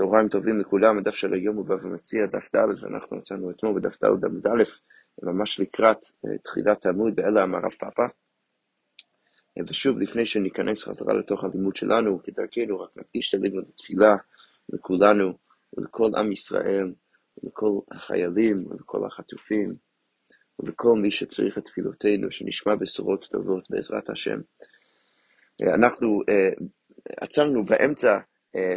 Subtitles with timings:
[0.00, 4.04] צהריים טובים לכולם, הדף של היום הוא בא ומציע דף ד' ואנחנו מצאנו אתמול בדף
[4.04, 4.62] ד' עמוד א',
[5.22, 8.02] ממש לקראת אה, תחילת העמוד, באלה אמר רב פאפה.
[9.58, 14.16] אה, ושוב, לפני שניכנס חזרה לתוך הלימוד שלנו, כדרכנו, רק נקדיש את הלימוד לתפילה
[14.68, 15.32] לכולנו
[15.76, 16.92] ולכל עם ישראל,
[17.42, 19.74] ולכל החיילים ולכל החטופים,
[20.58, 24.40] ולכל מי שצריך את תפילותינו, שנשמע בשורות טובות בעזרת השם.
[25.62, 26.20] אה, אנחנו
[27.20, 28.18] עצרנו באמצע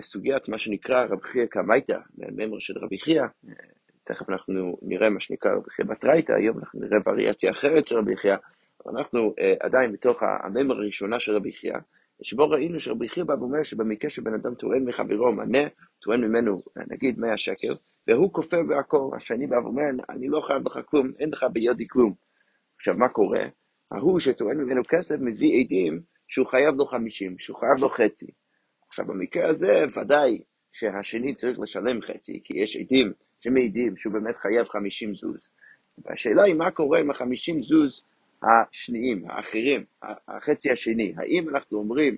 [0.01, 3.53] סוגיית מה שנקרא רבי חייא קמייתא, מימר של רבי חייא, אה,
[4.03, 8.15] תכף אנחנו נראה מה שנקרא רבי חייא בתרייתא, היום אנחנו נראה וריאציה אחרת של רבי
[8.15, 8.35] חייא,
[8.85, 11.77] אבל אנחנו uh, עדיין בתוך המימר הראשונה של רבי חייא,
[12.21, 15.59] שבו ראינו שרבי חייא בא ואומר שבמקרה שבן אדם טוען מחברו מנה,
[16.01, 17.75] טוען ממנו נגיד 100 שקל,
[18.07, 22.13] והוא כופר בהכל, השני בא ואומר, אני לא חייב לך כלום, אין לך בידי כלום.
[22.75, 23.43] עכשיו, מה קורה?
[23.91, 28.27] ההוא שטוען ממנו כסף מביא עדים שהוא חייב לו 50, שהוא חייב לו חצי.
[28.93, 34.69] עכשיו, במקרה הזה, ודאי שהשני צריך לשלם חצי, כי יש עדים שמעידים שהוא באמת חייב
[34.69, 35.49] 50 זוז.
[35.97, 38.03] והשאלה היא מה קורה עם ה-50 זוז
[38.43, 39.83] השניים, האחרים,
[40.27, 41.13] החצי השני.
[41.17, 42.17] האם אנחנו אומרים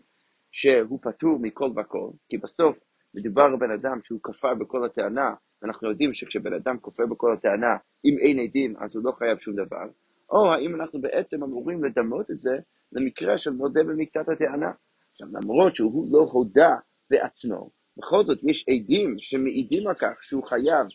[0.51, 2.79] שהוא פטור מכל וכל, כי בסוף
[3.13, 8.17] מדובר בבן אדם שהוא כפר בכל הטענה, ואנחנו יודעים שכשבן אדם כופר בכל הטענה, אם
[8.19, 9.85] אין עדים אז הוא לא חייב שום דבר,
[10.29, 12.57] או האם אנחנו בעצם אמורים לדמות את זה
[12.91, 14.71] למקרה של מודה במקצת הטענה.
[15.15, 16.75] עכשיו, למרות שהוא לא הודה
[17.09, 20.85] בעצמו, בכל זאת יש עדים שמעידים על כך שהוא חייב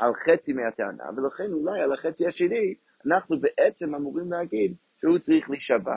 [0.00, 2.74] על חצי מהטענה, ולכן אולי על החצי השני
[3.10, 5.96] אנחנו בעצם אמורים להגיד שהוא צריך להישבע.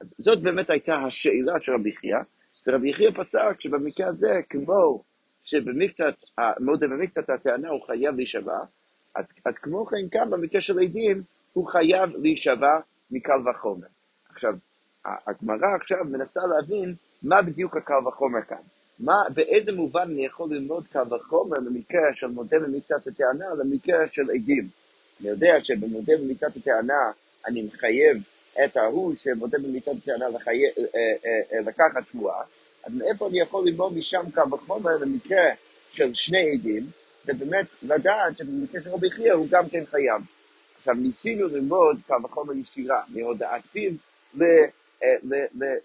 [0.00, 2.18] אז זאת באמת הייתה השאלה של רבי חייא,
[2.66, 5.04] ורבי חייא פסק שבמקרה הזה, כמו
[5.44, 6.14] שבמקצת,
[6.60, 8.58] מודה במקצת הטענה הוא חייב להישבע,
[9.14, 13.86] עד, עד כמו כן כאן במקרה של עדים הוא חייב להישבע מקל וחומר.
[14.30, 14.52] עכשיו,
[15.04, 18.56] הגמרא עכשיו מנסה להבין מה בדיוק הקל וחומר כאן.
[18.98, 24.30] מה, באיזה מובן אני יכול ללמוד קל וחומר במקרה של מודה במצוות הטענה למקרה של
[24.30, 24.68] עדים.
[25.20, 27.10] אני יודע שבמודה במצוות הטענה
[27.46, 28.16] אני מחייב
[28.64, 30.64] את ההוא שמודה במצוות הטענה לחי...
[30.64, 32.42] אה, אה, אה, לקחת שבועה,
[32.84, 35.50] אז מאיפה אני יכול ללמוד משם קל וחומר למקרה
[35.92, 36.86] של שני עדים,
[37.26, 40.22] ובאמת לדעת שבמקרה של רבי חייא הוא גם כן חייב.
[40.78, 43.92] עכשיו ניסינו ללמוד קל וחומר ישירה מהודעת פיו
[45.02, 45.16] אה,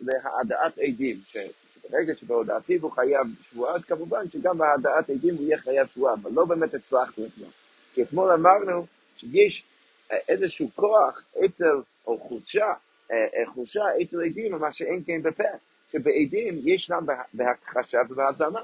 [0.01, 5.57] להעדעת עדים, שברגע שבהודעת פיו הוא חייב שבועה, אז כמובן שגם בהעדעת עדים הוא יהיה
[5.57, 7.49] חייב שבועה, אבל לא באמת הצלחנו אתמול.
[7.93, 8.85] כי אתמול אמרנו
[9.17, 9.63] שיש
[10.11, 11.75] אה, איזשהו כוח אצל,
[12.07, 12.73] או חולשה,
[13.11, 15.43] אה, חולשה אצל עדים, מה שאין כן בפה,
[15.91, 18.61] שבעדים ישנם בהכחשה ובהאזנה.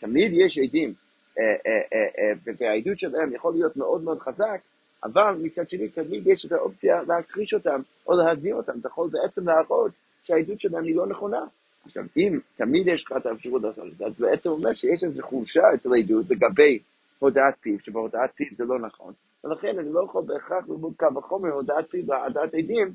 [0.00, 0.94] תמיד יש עדים,
[2.58, 4.60] והעדות שלהם יכול להיות מאוד מאוד חזק,
[5.04, 9.48] אבל מצד שני תמיד יש את האופציה להכחיש אותם או להזהיר אותם, אתה יכול בעצם
[9.48, 9.92] להראות
[10.24, 11.44] שהעדות שלהם היא לא נכונה.
[11.84, 15.22] עכשיו, אם תמיד יש לך את האפשרות לעשות את זה, אז בעצם אומר שיש איזו
[15.22, 16.78] חולשה אצל העדות לגבי
[17.18, 19.12] הודעת פיו, שבהודעת פיו זה לא נכון,
[19.44, 22.94] ולכן אני לא יכול בהכרח ללמוד קו החומר הודעת פיו והעדת עדים,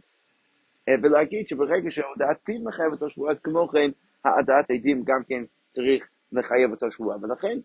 [0.90, 3.90] אה, ולהגיד שברגע שהודעת פיו מחייב אותו שבועה, אז כמו כן
[4.26, 7.60] העדת עדים גם כן צריך לחייב אותו שבועה, ולכן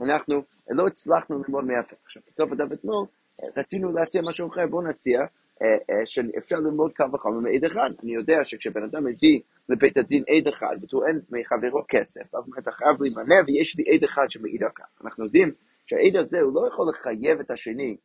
[0.00, 1.96] אנחנו לא הצלחנו ללמוד מהפה.
[2.04, 3.06] עכשיו, בסוף הדף אתמול
[3.56, 5.20] רצינו להציע משהו אחר, בואו נציע
[5.62, 7.90] אה, אה, שאפשר ללמוד קו וחומר מעד אחד.
[8.02, 13.02] אני יודע שכשבן אדם מביא לבית הדין עד אחד וטוען מחברו כסף, אז אתה חייב
[13.02, 15.02] להימנע ויש לי עד אחד שמעיד על כך.
[15.04, 15.52] אנחנו יודעים
[15.86, 17.96] שהעד הזה הוא לא יכול לחייב את השני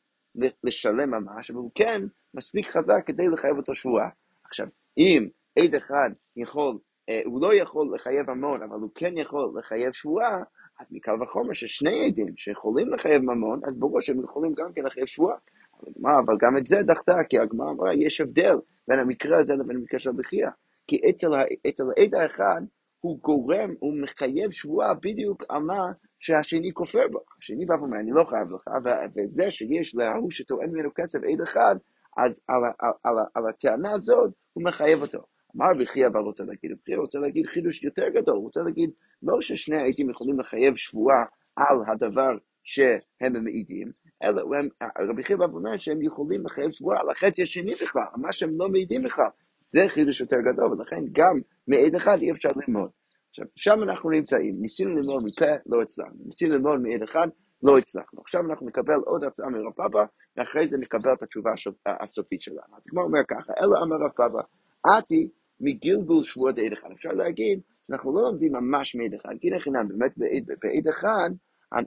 [0.64, 2.02] לשלם ממש, אבל הוא כן
[2.34, 4.10] מספיק חזק כדי לחייב אותו שבועה.
[4.44, 4.68] עכשיו,
[4.98, 5.28] אם
[5.60, 6.78] עד אחד יכול,
[7.10, 10.44] אה, הוא לא יכול לחייב המון, אבל הוא כן יכול לחייב שבועה,
[10.80, 15.06] אז מקל וחומר ששני עדים שיכולים לחייב ממון, אז ברור שהם יכולים גם כן לחייב
[15.06, 15.38] שבועה.
[16.04, 18.56] אבל גם את זה דחתה, כי הגמרא אמרה, יש הבדל
[18.88, 20.50] בין המקרה הזה לבין המקרה של הבכייה.
[20.88, 21.28] כי אצל,
[21.68, 22.62] אצל העד האחד,
[23.02, 25.82] הוא גורם, הוא מחייב שבועה בדיוק על מה
[26.20, 27.20] שהשני כופר בו.
[27.40, 28.70] השני בא ואומר, אני לא חייב לך,
[29.16, 31.76] וזה שיש להוא שטוען ממנו כסף עד אחד,
[32.18, 35.35] אז על, על, על, על הטענה הזאת, הוא מחייב אותו.
[35.56, 38.90] אמר בכי אבל רוצה להגיד, בכי רוצה להגיד חידוש יותר גדול, הוא רוצה להגיד
[39.24, 43.92] לא ששני העדים יכולים לחייב שבועה על הדבר שהם מעידים,
[44.24, 44.42] אלא
[45.10, 49.04] רבי חייא אומר שהם יכולים לחייב שבועה על החצי השני בכלל, מה שהם לא מעידים
[49.04, 49.30] בכלל,
[49.60, 51.36] זה חידוש יותר גדול, ולכן גם
[51.68, 52.90] מעד אחד אי אפשר ללמוד.
[53.30, 57.28] עכשיו, שם אנחנו נמצאים, ניסינו ללמוד מפה, לא הצלחנו, ניסינו ללמוד מעד אחד,
[57.64, 58.22] לא הצלחנו.
[58.22, 60.04] עכשיו אנחנו נקבל עוד הצעה מרב פאפה,
[60.38, 61.52] ואחרי זה נקבל את התשובה
[61.86, 62.78] הסופית שלנו.
[62.78, 64.42] אז כמו אומר ככה, אלא אמר רב פאפה,
[64.98, 65.30] עתי
[65.62, 66.92] מגלגול שבועות עד אחד.
[66.92, 70.12] אפשר להגיד שאנחנו לא לומדים ממש מעד אחד, כי לחינם באמת
[70.62, 71.30] בעד אחד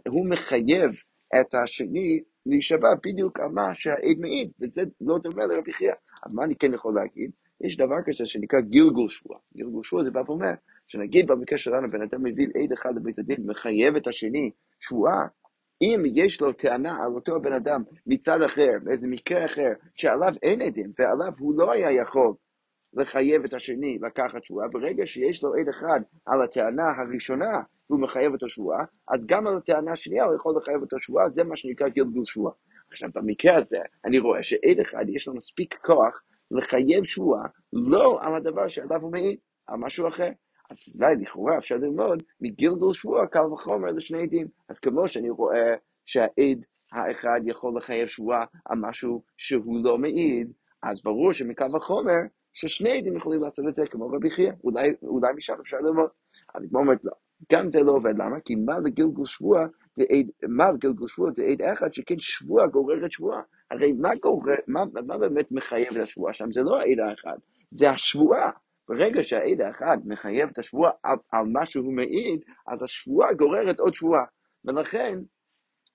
[0.08, 0.90] הוא מחייב
[1.40, 5.92] את השני להישבע בדיוק על מה שהעד מעיד, וזה לא דומה לרבי חייא.
[6.26, 7.30] אז מה אני כן יכול להגיד?
[7.60, 9.40] יש דבר כזה שנקרא גלגול שבועה.
[9.56, 10.52] גלגול שבועה זה בא ואומר,
[10.86, 14.50] שנגיד במקרה שלנו בן אדם מביא עד אחד לבית הדין, מחייב את השני
[14.80, 15.26] שבועה,
[15.82, 20.62] אם יש לו טענה על אותו בן אדם מצד אחר, באיזה מקרה אחר, שעליו אין
[20.62, 22.34] עדים, ועליו הוא לא היה יכול
[22.98, 27.60] לחייב את השני לקחת שבועה, ברגע שיש לו עד אחד על הטענה הראשונה
[27.90, 31.44] והוא מחייב את השבועה, אז גם על הטענה השנייה הוא יכול לחייב את השבועה, זה
[31.44, 32.52] מה שנקרא גלגול שבועה.
[32.90, 38.36] עכשיו, במקרה הזה, אני רואה שעד אחד יש לו מספיק כוח לחייב שבועה לא על
[38.36, 40.28] הדבר שעליו הוא מעיד, על משהו אחר.
[40.70, 44.46] אז אולי לכאורה אפשר ללמוד מגלגול שבועה קל וחומר לשני עדים.
[44.68, 45.74] אז כמו שאני רואה
[46.06, 50.52] שהעד האחד יכול לחייב שבועה על משהו שהוא לא מעיד,
[50.82, 52.20] אז ברור שמקל וחומר
[52.58, 56.08] ששני עדים יכולים לעשות את זה כמו רבי חייא, אולי, אולי משם אפשר ללמוד.
[56.54, 57.12] אז כמו אומרת, לא,
[57.52, 58.40] גם זה לא עובד, למה?
[58.44, 63.12] כי מה לגלגול שבוע, זה עד, מה לגלגול שבוע זה עד אחד שכן שבוע גוררת
[63.12, 63.40] שבועה.
[63.70, 66.52] הרי מה, גורר, מה, מה באמת מחייב את השבועה שם?
[66.52, 67.38] זה לא העד האחד,
[67.70, 68.50] זה השבועה.
[68.88, 73.94] ברגע שהעד האחד מחייב את השבועה על, על מה שהוא מעיד, אז השבועה גוררת עוד
[73.94, 74.24] שבועה.
[74.64, 75.18] ולכן,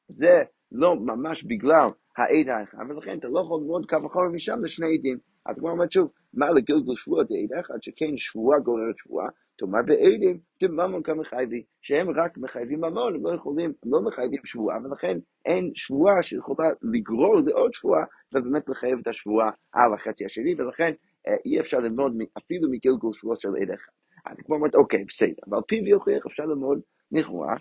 [0.08, 1.88] זה לא ממש בגלל
[2.18, 5.33] העד האחד, ולכן אתה לא יכול ללמוד קו וחומר משם לשני עדים.
[5.46, 10.40] אז כמו אומרת שוב, מה לגלגול שבועה דעד אחד, שכן שבועה גוררת שבועה, תאמר בעדים,
[10.62, 15.72] דממון כמחייבי, שהם רק מחייבים ממון, הם לא יכולים, הם לא מחייבים שבועה, ולכן אין
[15.76, 18.04] שבועה שיכולה לגרור לעוד שבועה,
[18.34, 20.92] ובאמת לחייב את השבועה על החצי השני, ולכן
[21.28, 23.92] אה, אי אפשר ללמוד אפילו מגלגול שבועות של עד אחד.
[24.26, 26.80] אז כמו אומרת, אוקיי, בסדר, אבל פיו יוכיח אפשר ללמוד
[27.12, 27.56] לכאורה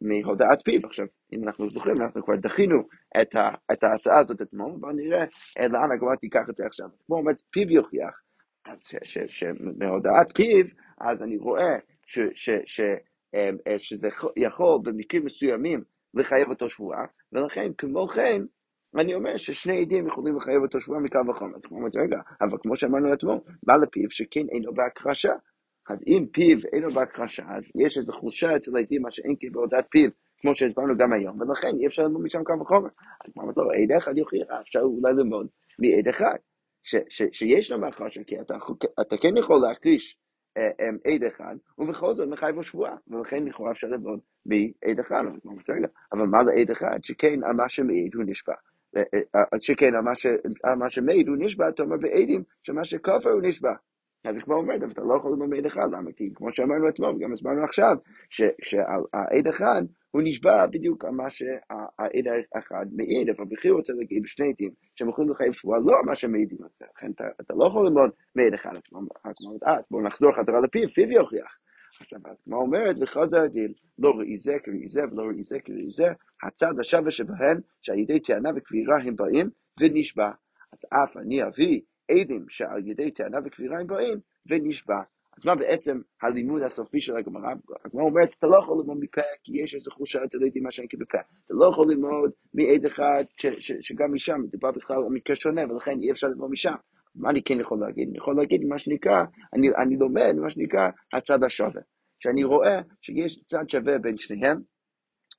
[0.00, 0.80] מהודעת פיו.
[0.86, 2.76] עכשיו, אם אנחנו זוכרים, אנחנו כבר דחינו
[3.22, 5.24] את, ה, את ההצעה הזאת אתמול, בואו נראה
[5.58, 6.88] אה, לאן הגמרא תיקח את זה עכשיו.
[7.06, 8.20] כמו אומרת, פיו יוכיח,
[9.26, 10.64] שמהודעת פיו,
[11.00, 11.76] אז אני רואה
[12.06, 12.80] ש, ש, ש,
[13.34, 15.82] אה, אה, שזה יכול במקרים מסוימים
[16.14, 18.42] לחייב אותו שבועה, ולכן, כמו כן,
[18.96, 21.56] אני אומר ששני עדים יכולים לחייב אותו שבועה מקו וחומר.
[21.56, 25.32] אז כמו אומרת, רגע, אבל כמו שאמרנו אתמול, בא לפיו שכן אינו בהכחשה.
[25.88, 29.86] אז אם פיו אינו בהכחשה, אז יש איזו חולשה אצל העדים, מה שאין כן בהודעת
[29.90, 32.88] פיו, כמו שהסברנו גם היום, ולכן אי אפשר ללמוד משם כמה וחומר.
[33.24, 35.46] אז אמרת לו, עד אחד יוכיח, אפשר אולי ללמוד
[35.78, 36.36] מעד אחד,
[37.32, 38.40] שיש לו בהכחשה, כי
[39.00, 40.18] אתה, כן יכול להכחיש
[40.56, 45.22] אה, אה, עד אחד, ובכל זאת מחייב לו שבועה, ולכן לכאורה אפשר ללמוד מעד אחד,
[46.12, 46.98] אבל מה לעד אחד?
[47.02, 48.54] שכן על מה שמעיד הוא נשבע.
[48.96, 49.92] אה, שכן
[50.64, 53.72] על מה שמעיד הוא נשבע, אתה אומר בעדים שמה שכופר הוא נשבע.
[54.24, 56.12] אז זה כמו אומרת, אבל אתה לא יכול ללמוד מעד אחד, למה?
[56.12, 57.96] כי כמו שאמרנו אתמול, וגם הסברנו עכשיו,
[58.62, 64.48] שהעד אחד, הוא נשבע בדיוק על מה שהעד האחד מעיד, אבל בכי רוצה להגיד בשני
[64.48, 66.58] עדים, שהם יכולים לחייב שבועה לא על מה שהם מעידים,
[66.96, 67.10] לכן
[67.40, 68.72] אתה, לא יכול ללמוד מעד אחד,
[69.64, 71.58] אז בואו נחזור חזרה לפיו, פיו יוכיח.
[72.00, 76.06] עכשיו, כמו אומרת, וחזר הדין, לא ראי זה כראי זה ולא ראי זה כראי זה,
[76.42, 79.50] הצד השווה שבהן, שעל ידי טענה וכבירה הם באים,
[79.80, 80.30] ונשבע.
[80.72, 85.00] אז אף אני אביא עדים שעל ידי טענה וכבירה הם באים, ונשבע.
[85.38, 87.54] אז מה בעצם הלימוד הסופי של הגמרא?
[87.84, 90.88] הגמרא אומרת, אתה לא יכול ללמוד מפה, כי יש איזו חושה אצל עדים מה שאין
[90.90, 91.18] כבפה.
[91.18, 95.72] אתה לא יכול ללמוד מעד אחד, ש, ש, שגם משם מדובר בכלל על מקרה שונה,
[95.72, 96.74] ולכן אי אפשר ללמוד משם.
[97.14, 98.08] מה אני כן יכול להגיד?
[98.08, 99.24] אני יכול להגיד מה שנקרא,
[99.54, 101.82] אני, אני לומד מה שנקרא הצד השווה.
[102.20, 104.60] שאני רואה שיש צד שווה בין שניהם,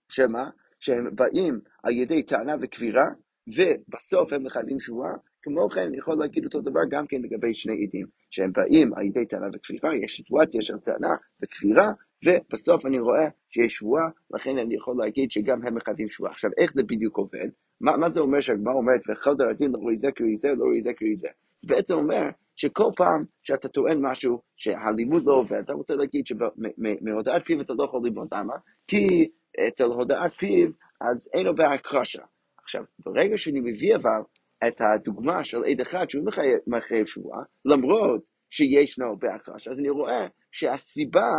[0.09, 0.49] שמה?
[0.79, 3.05] שהם באים על ידי טענה וכבירה,
[3.47, 7.73] ובסוף הם מחייבים שבועה, כמו כן, אני יכול להגיד אותו דבר גם כן לגבי שני
[7.83, 11.91] עדים, שהם באים על ידי טענה וכפירה, יש סיטואציה של טענה וכפירה,
[12.25, 16.31] ובסוף אני רואה שיש שבועה, לכן אני יכול להגיד שגם הם מחייבים שבועה.
[16.31, 17.49] עכשיו, איך זה בדיוק עובד?
[17.81, 20.81] מה, מה זה אומר שהגמרא אומרת, וחזר הדין לא רואי זה קרי זה, לא רואי
[20.81, 21.27] זה קרי זה?
[21.61, 27.45] זה בעצם אומר שכל פעם שאתה טוען משהו שהלימוד לא עובד, אתה רוצה להגיד שמהודעת
[27.45, 28.53] פיו אתה לא יכול ללמוד, למה?
[28.87, 29.29] כי
[29.67, 30.67] אצל הודעת פיו
[31.01, 32.21] אז אין לו בהכחשה.
[32.63, 34.21] עכשיו, ברגע שאני מביא אבל
[34.67, 40.27] את הדוגמה של עד אחד שהוא מחייב, מחייב שבועה, למרות שישנו בהכחשה, אז אני רואה
[40.51, 41.29] שהסיבה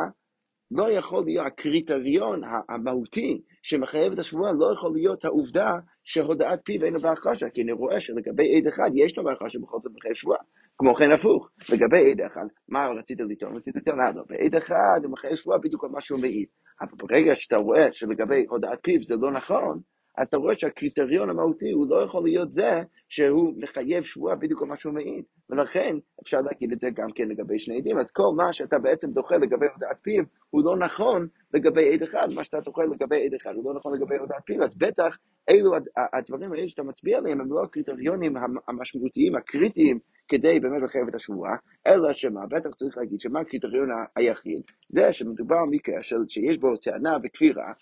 [0.70, 5.70] לא יכול להיות, הקריטריון המהותי שמחייב את השבועה לא יכול להיות העובדה
[6.04, 9.92] שהודעת פיו אינו בהכחשה, כי אני רואה שלגבי עד אחד יש לו בהכחשה בכל זאת
[9.96, 10.38] מחייב שבועה.
[10.78, 13.56] כמו כן הפוך, לגבי עד אחד, מה רצית לטעון?
[13.56, 16.46] רצית לטעון, לא, בעד אחד הוא מחייב שבועה בדיוק על מה שהוא מעיד.
[16.80, 19.80] אבל ברגע שאתה רואה שלגבי הודעת פיו זה לא נכון,
[20.18, 24.76] אז אתה רואה שהקריטריון המהותי הוא לא יכול להיות זה שהוא מחייב שבועה בדיוק מה
[24.76, 25.24] שהוא מעיד.
[25.50, 27.98] ולכן אפשר להגיד את זה גם כן לגבי שני עדים.
[27.98, 32.28] אז כל מה שאתה בעצם דוחה לגבי הודעת פיו הוא לא נכון לגבי עד אחד,
[32.34, 35.16] מה שאתה דוחה לגבי עד אחד הוא לא נכון לגבי הודעת פיו, אז בטח
[35.50, 35.70] אלו
[36.12, 38.34] הדברים האלה שאתה מצביע עליהם הם לא הקריטריונים
[38.68, 39.98] המשמעותיים, הקריטיים,
[40.28, 45.56] כדי באמת לחייב את השבועה, אלא שמה, בטח צריך להגיד שמה הקריטריון היחיד, זה שמדובר
[45.56, 47.72] על מקרה שיש בו טענה וכפירה,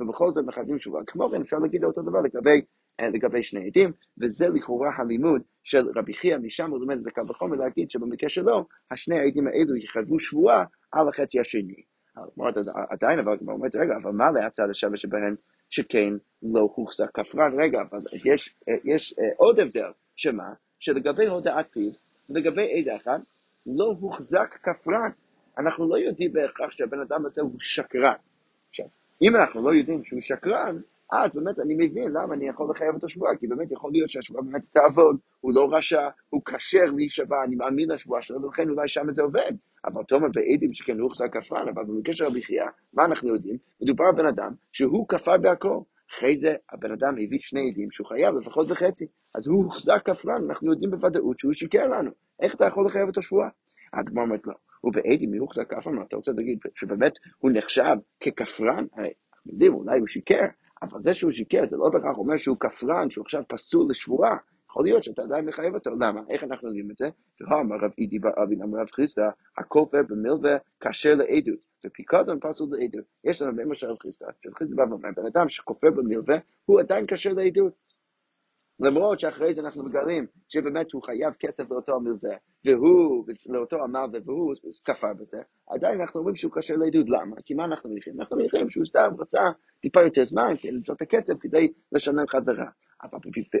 [0.00, 1.02] ובכל זאת מחייבים שבועה.
[1.02, 2.60] אז כמו כן אפשר להגיד אותו דבר לגבי
[3.00, 7.56] לגבי שני עדים, וזה לכאורה הלימוד של רבי חייא, משם הוא לומד את הקל וחומר
[7.56, 11.82] להגיד שבמקרה שלו, השני העדים האלו יחייבו שבועה על החצי השני.
[12.90, 15.34] עדיין אבל הגמרא אומרת, רגע, אבל מה להצד השווה שבהן
[15.70, 17.60] שכן לא הוחזק כפרן?
[17.60, 20.52] רגע, אבל יש, יש עוד הבדל, שמה?
[20.78, 21.90] שלגבי הודעת פיו,
[22.28, 23.18] לגבי עד אחד,
[23.66, 25.10] לא הוחזק כפרן.
[25.58, 28.14] אנחנו לא יודעים בהכרח שהבן אדם הזה הוא שקרן.
[28.70, 28.86] עכשיו,
[29.22, 30.80] אם אנחנו לא יודעים שהוא שקרן,
[31.12, 34.44] אז באמת אני מבין למה אני יכול לחייב את השבועה, כי באמת יכול להיות שהשבועה
[34.44, 39.10] באמת תעבוד, הוא לא רשע, הוא כשר להישבע, אני מאמין לשבועה שלו, ולכן אולי שם
[39.10, 39.52] זה עובד.
[39.84, 43.56] אבל תומר בעדים שכן הוא הוחזק כפרן, אבל בקשר רבי חייא, מה אנחנו יודעים?
[43.82, 45.78] מדובר על בן אדם שהוא כפר בהכל.
[46.14, 50.44] אחרי זה הבן אדם הביא שני עדים שהוא חייב לפחות בחצי, אז הוא הוחזק כפרן,
[50.48, 52.10] אנחנו יודעים בוודאות שהוא שיקר לנו.
[52.42, 53.48] איך אתה יכול לחייב את השבועה?
[53.92, 57.96] אז הגמרא אומרת לא, הוא בעדים מי הוחזק כפרן, אתה רוצה להגיד שבאמת הוא נחשב
[58.20, 58.84] ככפרן?
[58.96, 59.12] הרי
[59.46, 60.44] יודעים, אולי הוא שיקר,
[60.90, 64.36] אבל זה שהוא שיקר זה לא בהכרח אומר שהוא כפרן, שהוא עכשיו פסול לשבועה.
[64.70, 66.20] יכול להיות שאתה עדיין מחייב אותו, למה?
[66.30, 67.08] איך אנחנו יודעים את זה?
[67.40, 73.04] ואמר רב אידי בר אבין, אמר רב חיסדא, הכופר במלווה כשר לעדות, ופיקדון פסול לעדות.
[73.24, 76.80] יש לנו באמת של רב חיסדא, רב חיסדא בא ואומר, בן אדם שכופר במלווה, הוא
[76.80, 77.72] עדיין כשר לעדות.
[78.80, 84.54] למרות שאחרי זה אנחנו מגלים שבאמת הוא חייב כסף לאותו המלווה, והוא, לאותו המלווה, והוא
[84.84, 87.06] כפר בזה, עדיין אנחנו אומרים שהוא קשה לעדות.
[87.08, 87.36] למה?
[87.44, 88.20] כי מה אנחנו מניחים?
[88.20, 89.42] אנחנו מניחים שהוא סתם רצה
[89.80, 92.66] טיפה יותר זמן, כן, למצוא את הכסף כדי לשלם חזרה.
[93.04, 93.18] אבל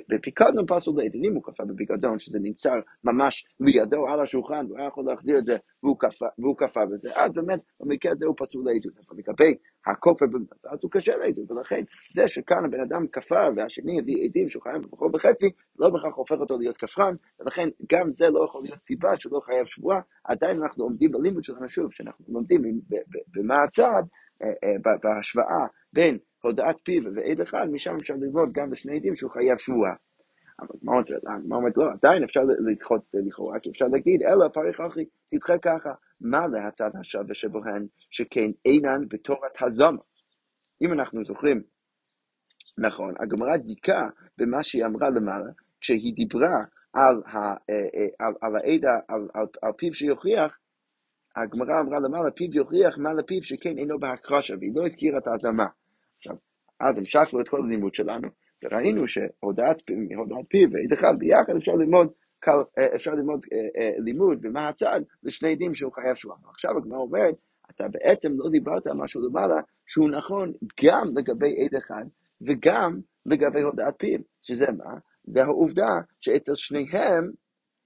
[0.08, 2.70] בפיקדון פסול לעדות, אם הוא כפר בפיקדון, שזה נמצא
[3.04, 7.60] ממש לידו על השולחן, והוא היה יכול להחזיר את זה, והוא כפר בזה, אז באמת,
[7.80, 8.92] במקרה הזה הוא פסול לעדות.
[9.08, 9.54] אבל לגבי
[9.86, 10.26] הכופר,
[10.64, 14.82] אז הוא קשה לעדות, ולכן זה שכאן הבן אדם כפר, והשני הביא עדים שהוא חייב
[14.90, 19.16] בחור בחצי, לא בהכרח הופך אותו להיות כפרן, ולכן גם זה לא יכול להיות סיבה
[19.16, 22.62] שהוא לא חייב שבועה, עדיין אנחנו עומדים בלימוד שלנו שוב, שאנחנו לומדים
[23.34, 24.06] במה הצעד,
[25.02, 29.94] בהשוואה בין הודעת פיו ועד אחד, משם אפשר ללמוד גם בשני עדים שהוא חייב שבועה.
[30.60, 30.74] אבל
[31.44, 35.90] מה אומרת לא, עדיין אפשר לדחות לכאורה, כי אפשר להגיד, אלא פריך אחי, תדחה ככה.
[36.20, 40.02] מה להצד השווה שבוהן, שכן אינן בתורת הזמה.
[40.82, 41.62] אם אנחנו זוכרים,
[42.78, 44.08] נכון, הגמרא דייקה
[44.38, 47.38] במה שהיא אמרה למעלה, כשהיא דיברה על, ה,
[48.18, 50.58] על, על העד, על, על, על פיו שיוכיח,
[51.36, 55.66] הגמרא אמרה למעלה, פיו יוכיח מה לפיו שכן אינו בהקרשה, והיא לא הזכירה את ההזמה.
[56.24, 56.36] עכשיו,
[56.80, 58.28] אז המשכנו את כל הלימוד שלנו,
[58.64, 59.82] וראינו שהודעת
[60.48, 62.12] פיו ועד אחד ביחד אפשר ללמוד,
[62.94, 63.44] אפשר ללמוד
[63.98, 66.38] לימוד במה הצד לשני עדים שהוא חייב שבועה.
[66.50, 67.34] עכשיו הגמרא אומרת,
[67.70, 70.52] אתה בעצם לא דיברת על משהו למעלה שהוא נכון
[70.84, 72.04] גם לגבי עד אחד
[72.40, 74.94] וגם לגבי הודעת פיו, שזה מה?
[75.24, 75.90] זה העובדה
[76.20, 77.24] שאצל שניהם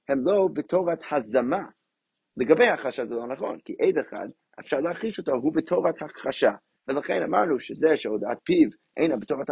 [0.09, 1.65] הם לא בתורת הזמה.
[2.37, 4.29] לגבי הכחשה זה לא נכון, כי עד אחד,
[4.61, 6.51] אפשר להכחיש אותו, הוא בתורת הכחשה.
[6.89, 9.51] ולכן אמרנו שזה שהודעת פיו אינה בתורת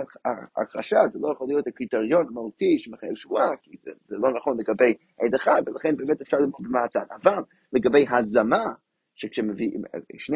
[0.56, 4.94] הכחשה, זה לא יכול להיות הקריטריון מהותי שמחייב שבועה, כי זה, זה לא נכון לגבי
[5.20, 7.06] עד אחד, ולכן באמת אפשר ללמוד במעצד.
[7.22, 8.64] אבל לגבי הזמה,
[9.14, 9.82] שכשמביאים,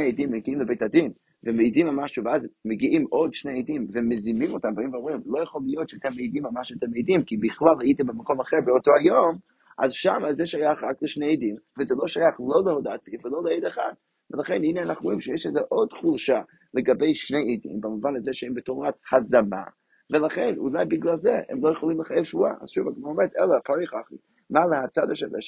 [0.08, 1.12] עדים מגיעים לבית הדין,
[1.44, 5.88] ומעידים על משהו, ואז מגיעים עוד שני עדים ומזימים אותם, באים ואומרים, לא יכול להיות
[5.88, 9.38] שאתם מעידים על מה שאתם מעידים, כי בכלל הייתם במקום אחר באותו היום,
[9.78, 13.64] אז שם זה שייך רק לשני עדים, וזה לא שייך לא להודעת פיו ולא לעד
[13.64, 13.92] אחד.
[14.30, 16.40] ולכן הנה אנחנו רואים שיש איזו עוד חולשה
[16.74, 19.62] לגבי שני עדים, במובן הזה שהם בתורת הזמה,
[20.12, 22.52] ולכן אולי בגלל זה הם לא יכולים לחייב שבועה.
[22.60, 24.14] אז שוב, כמו אומרת, אלא פריך אחי,
[24.50, 25.38] מה להצד השווה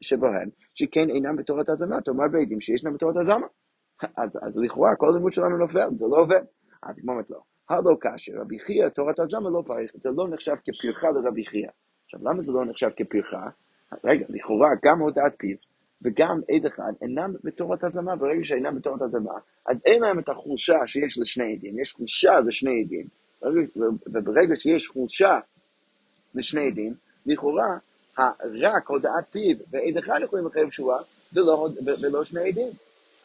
[0.00, 3.46] שבהן, שכן אינם בתורת הזמה, תאמר בעדים שישנם בתורת הזמה.
[4.16, 6.42] אז, אז לכאורה כל הלימוד שלנו נופל, זה לא עובד.
[6.82, 10.54] אז היא אומרת לו, הלא כאשר רבי חייא תורת הזמה לא פריך, זה לא נחשב
[10.64, 11.68] כפרחה לרבי חייא.
[12.04, 13.48] עכשיו למה זה לא נחשב כפרחה?
[14.04, 15.56] רגע, לכאורה גם הודעת פיו
[16.02, 19.32] וגם עד אחד אינם בתורת הזמה, ברגע שאינם בתורת הזמה,
[19.66, 23.06] אז אין להם את החולשה שיש לשני עדים, יש חולשה לשני עדים,
[24.06, 25.38] וברגע שיש חולשה
[26.34, 26.94] לשני עדים,
[27.26, 27.78] לכאורה
[28.60, 30.98] רק הודעת פיו ועד אחד יכולים לחייב שבועה,
[31.32, 31.68] ולא,
[32.02, 32.68] ולא שני עדים.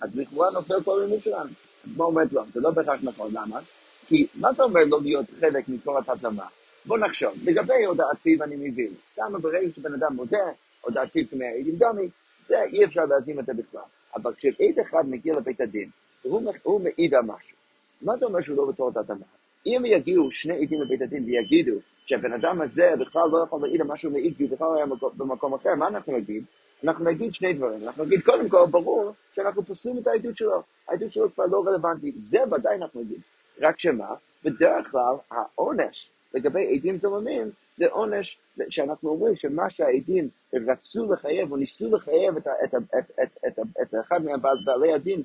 [0.01, 1.49] אז לכאורה נופל כל הלימוד שלנו.
[1.97, 2.41] מה אומרת לו?
[2.53, 3.59] זה לא בהכרח נכון, למה?
[4.07, 6.45] כי מה אתה אומר לא להיות חלק מתורת הזמה?
[6.85, 10.37] בוא נחשוב, לגבי הודעת פיו אני מבין, סתם ברגע שבן אדם מודה,
[10.81, 12.09] הודעת פיו כמעידים דמי,
[12.47, 13.81] זה אי אפשר להזים את זה בכלל.
[14.15, 15.89] אבל כשעד אחד מגיע לבית הדין,
[16.25, 17.57] והוא מעיד על משהו,
[18.01, 19.25] מה זה אומר שהוא לא בתורת הזמה?
[19.65, 21.75] אם יגיעו שני עדים לבית הדין ויגידו
[22.05, 24.85] שהבן אדם הזה בכלל לא יכול להעיד על משהו מעיד כי הוא בכלל היה
[25.17, 26.43] במקום אחר, מה אנחנו נגיד?
[26.83, 27.83] אנחנו נגיד שני דברים.
[27.83, 30.61] אנחנו נגיד, קודם כל, ברור שאנחנו פוסלים את העדות שלו.
[30.89, 32.15] העדות שלו כבר לא רלוונטית.
[32.25, 33.21] זה ודאי אנחנו נגיד.
[33.61, 34.07] רק שמה?
[34.43, 38.39] בדרך כלל העונש לגבי עדים זוממים זה עונש
[38.69, 43.95] שאנחנו אומרים שמה שהעדים רצו לחייב או ניסו לחייב את, את, את, את, את, את
[44.01, 45.23] אחד מבעלי הדין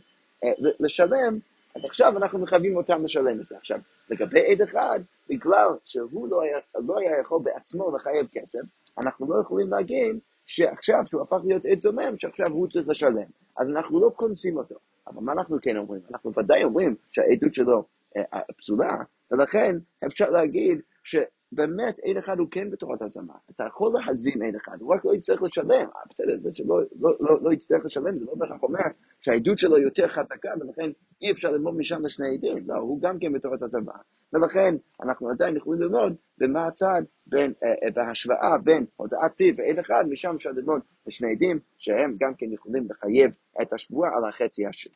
[0.81, 1.39] לשלם,
[1.77, 3.57] אז עכשיו אנחנו מחייבים אותם לשלם את זה.
[3.57, 3.79] עכשיו,
[4.11, 8.61] לגבי עד אחד, בגלל שהוא לא היה, לא היה יכול בעצמו לחייב כסף,
[8.99, 13.29] אנחנו לא יכולים להגיד שעכשיו שהוא הפך להיות עד זומם, שעכשיו הוא צריך לשלם.
[13.57, 14.75] אז אנחנו לא קונסים אותו.
[15.07, 16.01] אבל מה אנחנו כן אומרים?
[16.11, 17.85] אנחנו ודאי אומרים שהעדות שלו
[18.17, 18.97] אה, פסולה,
[19.31, 19.77] ולכן
[20.07, 23.35] אפשר להגיד שבאמת עד אחד הוא כן בתורת הזמה.
[23.51, 25.71] אתה יכול להזים עד אחד, הוא רק לא יצטרך לשלם.
[25.97, 28.79] אה, בסדר, זה שלא לא, לא, לא יצטרך לשלם, זה לא בהכרח אומר
[29.21, 30.91] שהעדות שלו יותר חזקה, ולכן
[31.23, 32.65] אי אפשר ללמוד משם לשני עדים.
[32.67, 33.93] לא, הוא גם כן בתורת הזמה.
[34.33, 39.79] ולכן אנחנו עדיין יכולים ללמוד במה הצד, בין, אה, אה, בהשוואה בין הודעת פיו ועד
[39.79, 43.31] אחד, משם אפשר ללמוד לשני עדים, שהם גם כן יכולים לחייב
[43.63, 44.95] את השבועה על החצי השני.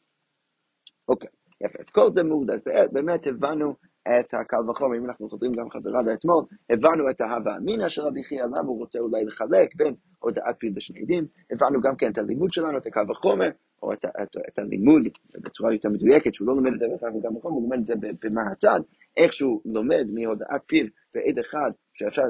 [1.09, 1.31] אוקיי.
[1.61, 2.55] יפה, אז כל זה מודע,
[2.93, 3.75] באמת הבנו
[4.09, 8.25] את הקל וחומר, אם אנחנו חוזרים גם חזרה לאתמול, הבנו את ההווה אמינא של רבי
[8.25, 12.19] חייא, למה הוא רוצה אולי לחלק בין הודעת פיל לשני עדים, הבנו גם כן את
[12.19, 13.49] הלימוד שלנו, את הקל וחומר,
[13.83, 15.03] או את, את, את הלימוד
[15.45, 17.95] בצורה יותר מדויקת, שהוא לא לומד את זה בהכרח בקל וחומר, הוא לומד את זה
[18.23, 18.81] במה הצד,
[19.17, 22.23] איך שהוא לומד מהודעת פיל ועד אחד שאפשר,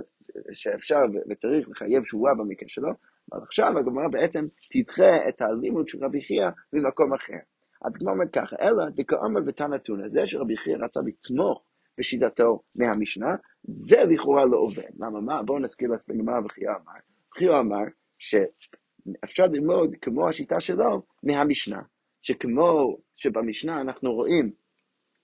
[0.53, 1.01] שאפשר
[1.31, 2.91] וצריך לחייב שבועה במקרה שלו,
[3.33, 7.54] אבל עכשיו הגמרא בעצם תדחה את הלימוד של רבי חייא ממקום אחר.
[7.85, 11.65] הדגמר אומר ככה, אלא דכאמר ותנתונה, זה שרבי חייא רצה לתמוך
[11.99, 14.91] בשיטתו מהמשנה, זה לכאורה לא עובד.
[14.99, 15.43] למה מה?
[15.43, 16.99] בואו נזכיר לך בגמרא וחייא אמר.
[17.39, 17.85] חייא אמר
[18.19, 21.83] שאפשר ללמוד כמו השיטה שלו מהמשנה,
[22.23, 24.53] שכמו שבמשנה אנחנו רואים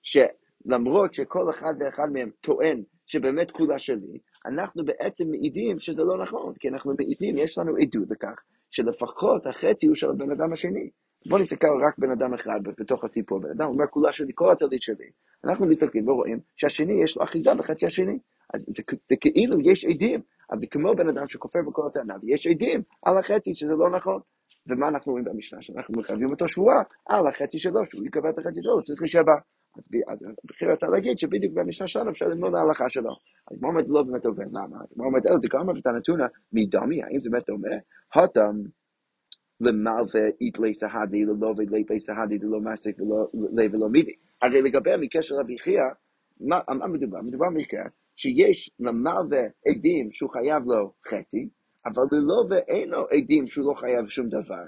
[0.02, 6.55] שלמרות שכל אחד ואחד מהם טוען שבאמת כולה שלי, אנחנו בעצם מעידים שזה לא נכון,
[6.55, 10.90] כי אנחנו מעידים, יש לנו עדות לכך, שלפחות החצי הוא של הבן אדם השני.
[11.27, 14.83] בוא נסתכל רק בן אדם אחד בתוך הסיפור, בן אדם אומר כולה שלי, כל הטלית
[14.83, 15.11] שלי.
[15.45, 18.19] אנחנו מסתכלים ורואים שהשני יש לו אחיזה בחצי השני.
[18.55, 22.47] אז זה, זה כאילו יש עדים, אז זה כמו בן אדם שכופר בכל הטענה, ויש
[22.47, 24.21] עדים על החצי שזה לא נכון.
[24.67, 25.62] ומה אנחנו רואים במשנה?
[25.62, 29.33] שאנחנו מחייבים אותו שבועה על החצי שלו, שהוא יקבל את החצי שלו, הוא צריך להישבע.
[30.09, 33.11] אז בכיר רצה להגיד שבדיוק במשנה שלנו אפשר ללמוד ההלכה שלו.
[33.50, 34.77] אז כמו אומרת לא באמת עובד, למה?
[34.95, 37.77] כמו אומרת, אלא דקאמר ותנתונה מדומי, האם זה באמת דומה?
[38.15, 38.57] הותם
[39.61, 42.97] למלווה איתלי סהדי ללא ולילי סהדי ללא מעסיק
[43.73, 44.12] ולא מידי.
[44.43, 45.83] הרי לגבי המקרה של רבי חייא,
[46.40, 47.19] מה, מה מדובר?
[47.23, 47.85] מדובר במקרה
[48.17, 51.49] שיש למלווה עדים שהוא חייב לו חצי,
[51.87, 54.64] אבל ללא ואין לו עדים שהוא לא חייב שום דבר.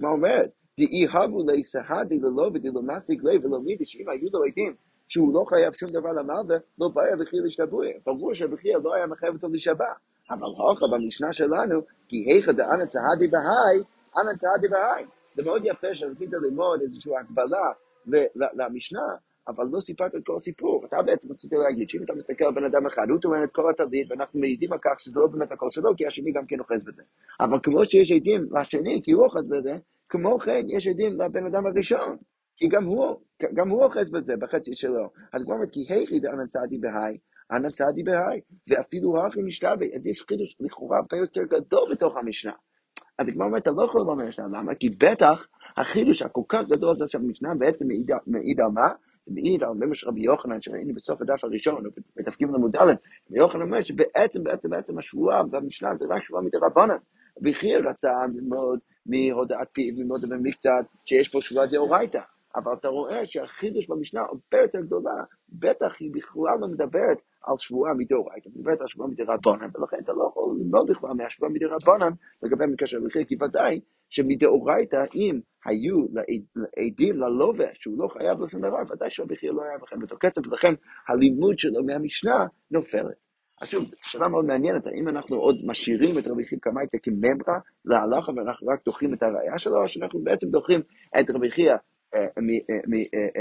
[0.00, 0.50] מה אומרת?
[0.78, 4.74] דאי הבו לי סהדי ללא ולא מעסיק לי ולא מידי, שאם היו לו עדים
[5.08, 7.86] שהוא לא חייב שום דבר למלווה, לא בעיה וכי להשתבוע.
[8.06, 9.92] ברור שבחייא לא היה מחייב אותו להישבע.
[10.30, 13.78] אבל הוכחה במשנה שלנו, כי היכא דאנא צהדי בהאי,
[14.18, 15.04] אנא צעדי בהאי.
[15.36, 17.72] זה מאוד יפה שרצית ללמוד איזושהי הקבלה
[18.36, 19.06] למשנה,
[19.48, 20.86] אבל לא סיפרת את כל הסיפור.
[20.86, 23.70] אתה בעצם רצית להגיד שאם אתה מסתכל על בן אדם אחד, הוא טוען את כל
[23.70, 26.84] התרדית, ואנחנו מעידים על כך שזה לא באמת הכל שלו, כי השני גם כן אוחז
[26.84, 27.02] בזה.
[27.40, 29.72] אבל כמו שיש עדים לשני, כי הוא אוחז בזה,
[30.08, 32.16] כמו כן יש עדים לבן אדם הראשון.
[32.56, 33.16] כי גם הוא,
[33.54, 35.10] גם הוא אוחז בזה בחצי שלו.
[35.32, 37.18] אז הוא אומר, כי היכי דאנא צעדי בהאי,
[37.52, 39.86] אנא צעדי בהאי, ואפילו הכי משתווה.
[39.96, 42.52] אז יש חידוש לכאורה הרבה יותר גדול בתוך המשנה.
[43.20, 44.74] אז הגמרא אומרת, אתה לא יכול לומר משנה, למה?
[44.74, 47.84] כי בטח החידוש הכל כך גדול הזה עכשיו במשנה בעצם
[48.26, 48.88] מעיד על מה?
[49.24, 51.84] זה מעיד על ממש רבי יוחנן שראינו בסוף הדף הראשון,
[52.16, 57.00] בתפקיד עמוד ד', רבי יוחנן אומר שבעצם, בעצם, בעצם השבועה במשנה זה רק שבועה מדרבנן.
[57.38, 62.20] רבי חייא רצה ללמוד מהודעת פיו, ללמוד במקצת, שיש פה שבועה דאורייתא.
[62.56, 65.14] אבל אתה רואה שהחידוש במשנה הרבה יותר גדולה,
[65.48, 70.12] בטח היא בכלל לא מדברת על שבועה מדאורייתא, היא מדברת על שבועה מדרבנן, ולכן אתה
[70.12, 75.96] לא יכול ללמוד בכלל מהשבועה מדרבנן לגבי של המחיר, כי ודאי שמדאורייתא, אם היו
[76.76, 80.46] עדים ללווה שהוא לא חייב לו שום דבר, ודאי שהמחיר לא היה בכלל בתוך כסף,
[80.46, 80.74] ולכן
[81.08, 83.30] הלימוד שלו מהמשנה נופלת.
[83.60, 87.58] אז שוב, זו שאלה מאוד מעניינת, האם אנחנו עוד משאירים את רבי חייא קמייתא כממרה
[87.84, 90.80] להלכה ואנחנו רק דוחים את הראייה שלו, או שאנחנו בעצם דוחים
[91.20, 91.74] את רבי חייא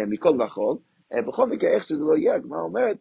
[0.08, 0.76] מכל וכל.
[1.28, 2.98] בכל מקרה, איך שזה לא יהיה, הגמרא אומרת,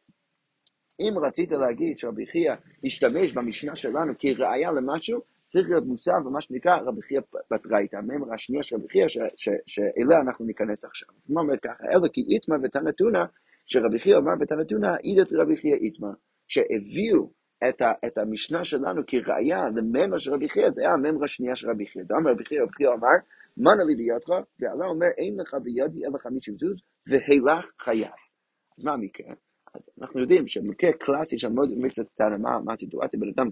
[1.01, 2.53] אם רצית להגיד שרבי חייא
[2.85, 8.63] השתמש במשנה שלנו כראיה למשהו, צריך להיות מוסר במה שנקרא רבי חייא בתרייתא, הממרה השנייה
[8.63, 9.07] של רבי חייא,
[9.67, 11.09] שאליה אנחנו ניכנס עכשיו.
[11.25, 13.25] הגמרא אומרת ככה, אלא כי איתמר ותנתונה,
[13.67, 16.13] שרבי חייא אמר ותנתונה, אידת רבי חייא איתמר,
[16.49, 17.31] שהביאו
[17.69, 21.71] את, ה, את המשנה שלנו כראיה לממרה של רבי חייא, זה היה הממרה השנייה של
[21.71, 22.05] רבי חייא.
[22.05, 23.17] דאמר רבי חייא, רבי חייא אמר,
[23.57, 24.29] מנה לי בידך,
[24.61, 28.05] ועלה אומר, אין לך בידי אלא חמישים זוז, והילך חיי.
[28.79, 29.35] אז מה המקרה?
[29.75, 33.49] אז אנחנו יודעים שמקרה קלאסי שם מאוד קצת קטן, מה, מה הסיטואציה, בן אדם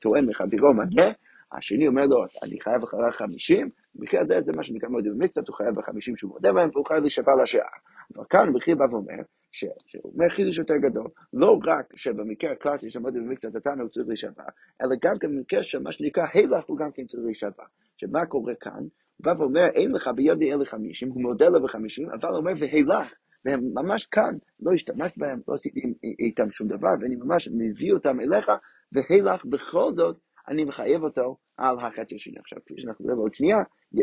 [0.00, 1.12] טוען מחברו מנה,
[1.52, 5.56] השני אומר לו, אני חייב אחרי חמישים, במקרה הזה זה מה שנקרא מאוד במקצת, הוא
[5.56, 7.74] חייב בחמישים שהוא מודה בהם, והוא חייב להישבע לשעה.
[8.16, 13.14] אבל כאן בכיר בא ואומר, שהוא חידוש יותר גדול, לא רק שבמקרה הקלאסי של מאוד
[13.14, 14.44] במקצת התנא הוא צריך להישבע,
[14.82, 17.64] אלא גם במקרה של מה שנקרא הילך הוא גם כן צריך להישבע.
[17.96, 18.82] שמה קורה כאן?
[19.16, 22.52] הוא בא ואומר, אין לך בידי אלה חמישים, הוא מודה לו בחמישים, אבל הוא אומר,
[22.58, 23.14] והילך.
[23.44, 25.80] והם ממש כאן, לא השתמשת בהם, לא עשיתי
[26.18, 28.50] איתם שום דבר, ואני ממש מביא אותם אליך,
[28.92, 30.16] והילך בכל זאת
[30.48, 32.38] אני מחייב אותו על החטא השני.
[32.38, 33.58] עכשיו, כפי שאנחנו נראה בעוד שנייה,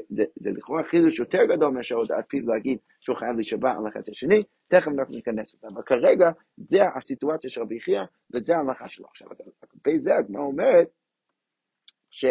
[0.09, 4.11] זה, זה לכאורה חידוש יותר גדול מאשר הודעת פיו להגיד שהוא חייב להישבע על החטא
[4.11, 5.67] השני, תכף אנחנו ניכנס לזה.
[5.73, 7.99] אבל כרגע, זה הסיטואציה של רבי יחיא,
[8.33, 9.05] וזה ההלכה שלו.
[9.07, 9.27] עכשיו,
[9.75, 10.87] לגבי זה הגמרא אומרת,
[12.09, 12.25] ש...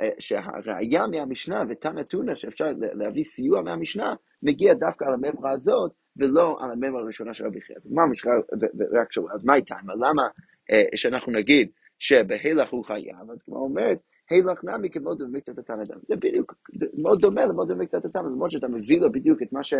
[0.00, 6.56] אה, שהראיה מהמשנה ותנא תונא שאפשר להביא סיוע מהמשנה מגיע דווקא על הממרה הזאת ולא
[6.60, 7.76] על הממרה הראשונה של רבי חייא.
[7.76, 8.32] אז מה המשנה
[9.00, 9.74] רק שואל, אז מה איתה?
[9.84, 10.22] למה
[10.70, 11.68] אה, שאנחנו נגיד
[11.98, 13.98] שבהילך הוא חייב, אז כמו אומרת,
[14.30, 15.98] הילך נמי כמאוד במקצת התנא דם.
[16.08, 19.64] זה בדיוק, זה מאוד דומה למאוד במקצת התנא, למרות שאתה מביא לו בדיוק את מה,
[19.64, 19.74] ש,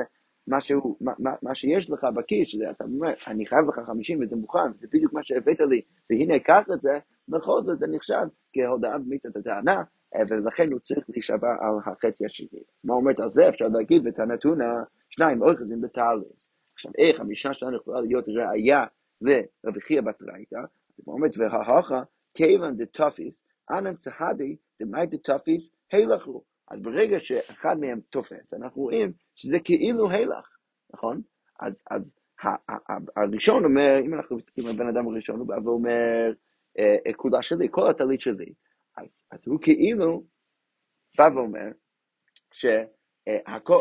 [0.47, 4.21] מה, שהוא, מה, מה, מה שיש לך בכיס, שזה, אתה אומר, אני חייב לך 50
[4.21, 8.27] וזה מוכן, זה בדיוק מה שהבאת לי, והנה קח את זה, בכל זאת זה נחשב
[8.53, 9.83] כהודעה במקצת הטענה,
[10.31, 12.63] ולכן הוא צריך להישבע על החטא השני.
[12.85, 13.49] מה אומרת על זה?
[13.49, 14.73] אפשר להגיד בתנתונה,
[15.11, 16.51] שניים אוחזים בתעלס.
[16.75, 18.85] עכשיו, איך המשנה שלנו יכולה להיות ראייה
[19.21, 20.61] לרבי חייא בת רייתא?
[20.99, 22.03] זאת אומרת, וההכה,
[22.35, 26.43] כיוון דתופיס, אנן צהדי דמאי דתופיס, הילך הוא.
[26.71, 30.57] אז ברגע שאחד מהם תופס, אנחנו רואים שזה כאילו הילך,
[30.95, 31.23] נכון?
[31.61, 32.19] אז, אז
[33.17, 36.33] הראשון אומר, אם אנחנו מסתכלים על בן אדם הראשון, הוא בא ואומר,
[36.79, 38.53] אה, אה, כולה שלי, כל הטלית שלי.
[38.97, 40.25] אז, אז הוא כאילו
[41.19, 41.69] בא ואומר
[42.53, 43.79] שהכל,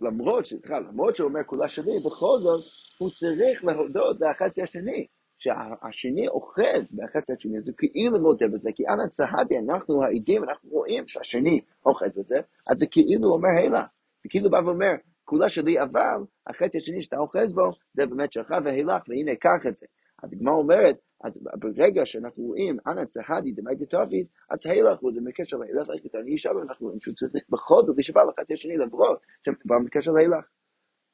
[0.00, 2.64] למרות, סליחה, למרות שהוא אומר כולה שלי, בכל זאת
[2.98, 5.06] הוא צריך להודות לחצי השני.
[5.40, 11.08] שהשני אוחז בחצי השני, הוא כאילו מודה בזה, כי אנא צהדי, אנחנו העדים, אנחנו רואים
[11.08, 12.36] שהשני אוחז בזה,
[12.70, 13.82] אז זה כאילו אומר הילה,
[14.22, 18.54] זה כאילו בא ואומר, כולה שלי, אבל החצי השני שאתה אוחז בו, זה באמת שלך
[18.64, 19.86] והילך, והנה, קח את זה.
[20.22, 25.56] הדגמר אומרת, אז ברגע שאנחנו רואים, אנא צהדי דמיידי תוביד, אז הילך הוא זה מקשר
[25.56, 30.12] להילך, אני אישה, ואנחנו רואים שהוא צריך בכל זאת להישבע לחצי השני למרות שמדובר בקשר
[30.12, 30.44] להילך.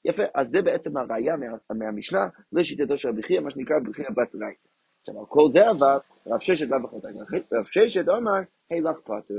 [0.06, 4.08] יפה, אז זה בעצם הראייה מה, מהמשנה לשיטתו של רבי חייא, מה שנקרא רבי חייא
[4.08, 4.68] בת רייתא.
[5.00, 7.08] עכשיו, על כל זה אבל, רב ששת לאו וחוטא.
[7.52, 8.32] רב ששת אומר,
[8.70, 9.34] הילך פטר.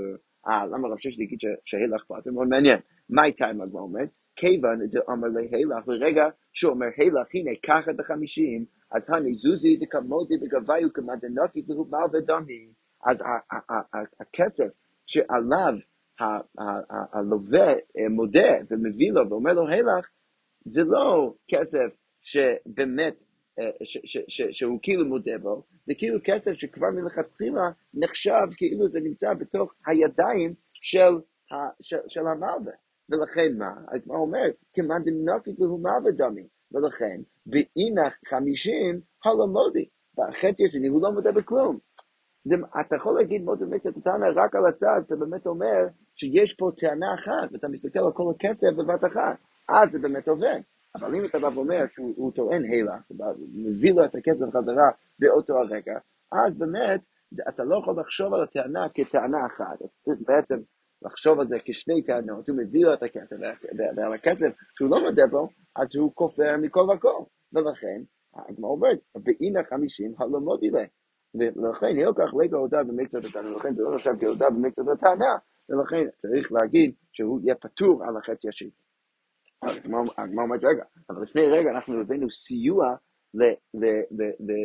[0.48, 2.32] אה, למה רב ששת יגיד שהילך פטר?
[2.32, 2.80] מאוד מעניין.
[3.10, 4.10] מה הייתה עם הגמר אומרת?
[4.36, 10.38] כיוון דאמר להילך, ברגע שהוא אומר הילך, הנה, קח את החמישים, אז הנה זוזי דקמודי
[10.38, 12.70] בגביו כמדנוקי להובל ודמי.
[13.06, 13.24] אז
[14.20, 14.70] הכסף
[15.06, 15.74] שעליו
[17.14, 20.08] הלווה אה, מודה ומביא לו ואומר לו הילך,
[20.68, 23.24] זה לא כסף שבאמת,
[23.60, 28.88] אה, ש, ש, ש, שהוא כאילו מודה בו, זה כאילו כסף שכבר מלכתחילה נחשב כאילו
[28.88, 31.14] זה נמצא בתוך הידיים של,
[31.82, 32.74] של, של המלווה.
[33.10, 33.72] ולכן מה?
[33.92, 36.48] הגמרא אומרת, כמאן דנקית לו מלווה דמי.
[36.72, 39.86] ולכן, באינך חמישים הלמודי.
[40.18, 41.78] בחצי השני הוא לא מודה בכלום.
[42.82, 46.70] אתה יכול להגיד מאוד באמת את הטענה רק על הצד, אתה באמת אומר שיש פה
[46.78, 49.38] טענה אחת, ואתה מסתכל על כל הכסף בבת אחת.
[49.70, 50.60] אז זה באמת עובד.
[50.96, 53.02] אבל אם אתה בא ואומר שהוא טוען הילך,
[53.54, 56.00] מביא לו את הכסף חזרה באותו הרגע,
[56.32, 57.02] אז באמת
[57.50, 60.56] אתה לא יכול לחשוב על הטענה כטענה אחת, אתה צריך בעצם
[61.02, 63.36] לחשוב על זה כשני טענות, הוא מביא לו את הכסף,
[63.98, 67.24] ועל הכסף שהוא לא מודה בו, אז הוא כופר מכל וכל.
[67.54, 68.02] ולכן,
[68.36, 70.84] הגמרא אומרת, באינה חמישים הלא מודי לה.
[71.36, 75.38] ולכן, לא כך לגו הודעה במקצת הטענה, ולכן זה לא נחשב כהודעה במקצת הטענה,
[75.70, 78.70] ולכן צריך להגיד שהוא יהיה פטור על החצי השני.
[79.64, 82.96] הגמרא אומרת, רגע, אבל לפני רגע אנחנו הבאנו סיוע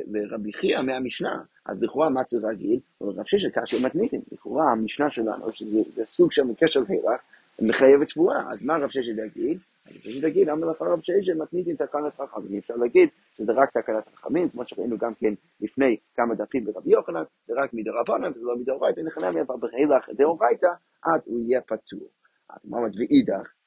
[0.06, 2.80] לרבי חייא מהמשנה, אז לכאורה מה צריך להגיד?
[3.00, 7.20] רב ששת כאשר מתניתים, לכאורה המשנה שלנו, שזה סוג של מקשר הילך,
[7.62, 9.58] מחייבת שבועה, אז מה רב ששת יגיד?
[9.88, 12.58] רב ששת יגיד, למה לך רב ששת מתניתים תקנת חכמים?
[12.58, 17.22] אפשר להגיד שזה רק תקנת חכמים, כמו שראינו גם כן לפני כמה דפים ברבי יוחנן,
[17.44, 20.72] זה רק מדרבנן, זה לא מדאורייתא, נחנמי אבל בהילך דאורייתא,
[21.04, 22.08] אז הוא יהיה פטור.
[22.50, 23.61] אז מה ואידך?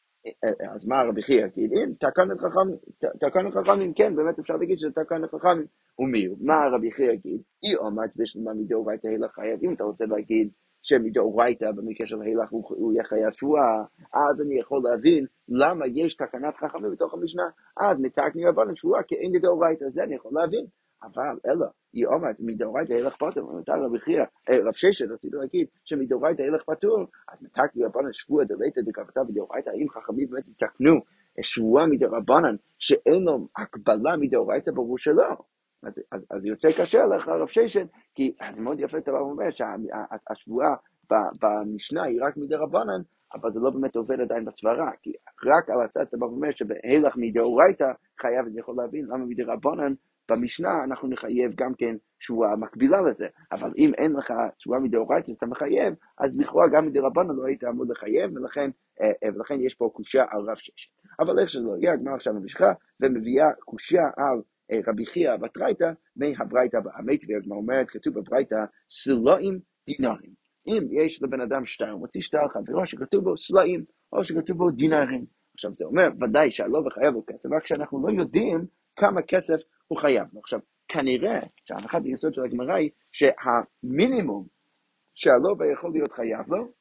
[0.74, 1.46] אז מה רבי חייא?
[1.58, 2.78] אם תקנת חכמים,
[3.20, 5.66] תקנת חכמים, כן, באמת אפשר להגיד שזה תקנת חכמים.
[6.00, 6.38] ומי הוא?
[6.42, 7.42] מה רבי חייא יגיד?
[7.64, 9.60] אי עומד בשלמה מדאורייתא הילך חייב.
[9.64, 10.50] אם אתה רוצה להגיד
[10.82, 13.84] שמדאורייתא במקרה של הילך הוא יהיה חייב שבועה,
[14.14, 17.44] אז אני יכול להבין למה יש תקנת חכמים בתוך המשנה.
[17.78, 20.66] אז מתקני רבנן שבועה כאין מדאורייתא, זה אני יכול להבין.
[21.04, 25.68] אבל אלא, היא אומרת, מדאורייתא הילך פטור, נתן רבי חייא, אה, רב ששת, רציתי להגיד,
[25.86, 30.94] שמדאורייתא הילך פטור, אז מתקני רבנן שבועה דלתא דקבתא בדאורייתא, האם חכמים באמת יתקנו
[31.42, 35.30] שבועה מדרבנן שאין לו הקבלה מדאורייתא, ברור שלא.
[35.84, 40.76] אז, אז, אז יוצא קשה לך רב ששת, כי זה מאוד יפה אתה אומר שהשבועה
[41.42, 43.02] במשנה היא רק מדרבנן,
[43.34, 45.12] אבל זה לא באמת עובד עדיין בסברה, כי
[45.46, 49.94] רק על הצד אתה אומר שבהילך מדאורייתא חייב, אני יכול להבין למה מדרבנן
[50.30, 55.46] במשנה אנחנו נחייב גם כן שבועה מקבילה לזה, אבל אם אין לך שבועה מדאורייתא שאתה
[55.46, 58.70] מחייב, אז לכאורה גם מדרבנן לא היית אמור לחייב, ולכן,
[59.02, 60.92] אה, אה, ולכן יש פה קושייה על רב ששת.
[61.20, 65.92] אבל איך שלא יהיה, הגמרא עכשיו ממשיכה ומביאה קושייה על אה, רבי חייא בת רייתא
[66.16, 67.02] מהברייתא הבאה.
[67.02, 68.56] מי טבעי הגמרא אומרת, כתוב בברייתא,
[68.90, 70.46] סלואים דינרים.
[70.68, 73.84] אם יש לבן אדם שטר, הוא מוציא שטר ולא שכתוב בו סלעים,
[74.14, 75.26] או שכתוב בו דינרים.
[75.54, 79.98] עכשיו זה אומר ודאי שהלא וחייב לו כסף, רק שאנחנו לא יודעים כמה כסף הוא
[79.98, 80.28] חייב.
[80.44, 84.48] עכשיו, כנראה שהנחת היסוד של הגמרא היא שהמינימום
[85.14, 86.72] שהלווה יכול להיות חייב לו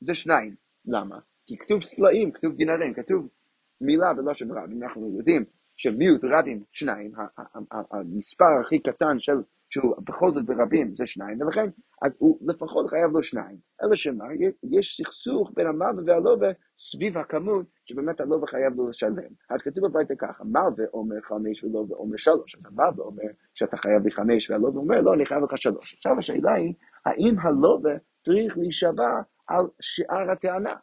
[0.00, 0.54] זה שניים.
[0.84, 1.18] למה?
[1.46, 3.28] כי כתוב סלעים, כתוב דינרים, כתוב
[3.80, 4.70] מילה בלושן רב.
[4.82, 5.44] אנחנו יודעים
[5.76, 7.12] שמיעוט רבים שניים,
[7.90, 11.70] המספר הכי קטן של שהוא בכל זאת ברבים זה שניים, ולכן
[12.02, 13.58] אז הוא לפחות חייב לו שניים.
[13.82, 14.24] אלא שמה,
[14.72, 19.32] יש סכסוך בין המלווה והלווה סביב הכמות שבאמת הלווה חייב לו לשלם.
[19.50, 24.04] אז כתוב בביתה ככה, מלווה אומר חמש ולווה אומר שלוש, אז המלווה אומר שאתה חייב
[24.04, 25.94] לי חמש והלווה אומר לא, אני חייב לך שלוש.
[25.94, 26.74] עכשיו השאלה היא,
[27.06, 29.10] האם הלווה צריך להישבע
[29.46, 30.74] על שאר הטענה?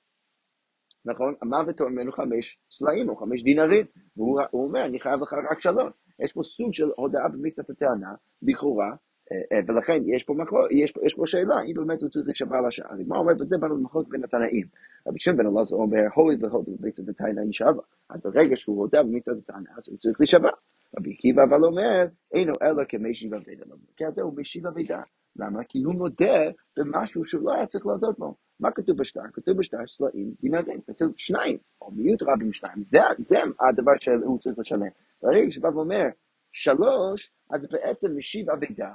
[1.05, 1.33] נכון?
[1.41, 3.85] המוות הוא ממנו חמש סלעים או חמש דינרים,
[4.17, 5.93] והוא אומר, אני חייב לך רק שלוש.
[6.19, 8.95] יש פה סוג של הודעה במקצת הטענה, לכאורה,
[9.31, 12.91] אה, ולכן יש פה, מחלו, יש, יש פה שאלה, אם באמת הוא צריך להישבע לשעה.
[12.91, 13.57] אז מה אומר בזה?
[13.57, 14.67] באנו למחלוק בין התנאים.
[15.07, 17.83] רבי שמעון בן אלעזר אומר, הוי והוד במקצת הטענה יישבע.
[18.09, 20.49] אז ברגע שהוא הודה במקצת הטענה, אז הוא צריך להישבע.
[20.97, 23.65] רבי עקיבא אבל אומר, אינו אלא כמשיב אבידה.
[23.65, 25.01] במקרה הזה הוא משיב אבידה.
[25.35, 25.63] למה?
[25.69, 26.39] כי הוא מודה
[26.77, 28.35] במשהו שהוא לא היה צריך להודות בו.
[28.59, 29.21] מה כתוב בשטר?
[29.33, 32.83] כתוב בשטר סלעים דינרים, כתוב שניים, או מיעוט רבים שניים.
[32.85, 33.37] זה, זה
[33.69, 34.91] הדבר שהוא צריך לשלם.
[35.21, 36.05] ברגע שבא ואומר
[36.51, 38.93] שלוש, אז בעצם משיב אבידה,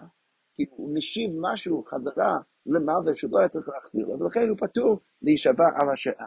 [0.54, 5.00] כי הוא משיב משהו חזרה למעלה שהוא לא היה צריך להחזיר לו, ולכן הוא פטור
[5.22, 6.26] להישבע על השעה.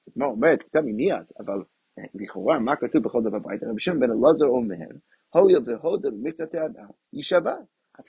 [0.00, 1.62] זאת אומרת, אומרת, כתב מיד, אבל
[1.98, 3.62] אה, לכאורה, מה כתוב בכל דבר בית?
[3.62, 4.86] רבי שמעון בן אלעזר אומר,
[5.34, 7.56] הויל והודה במקצת האדם, יישבע.
[7.98, 8.04] אז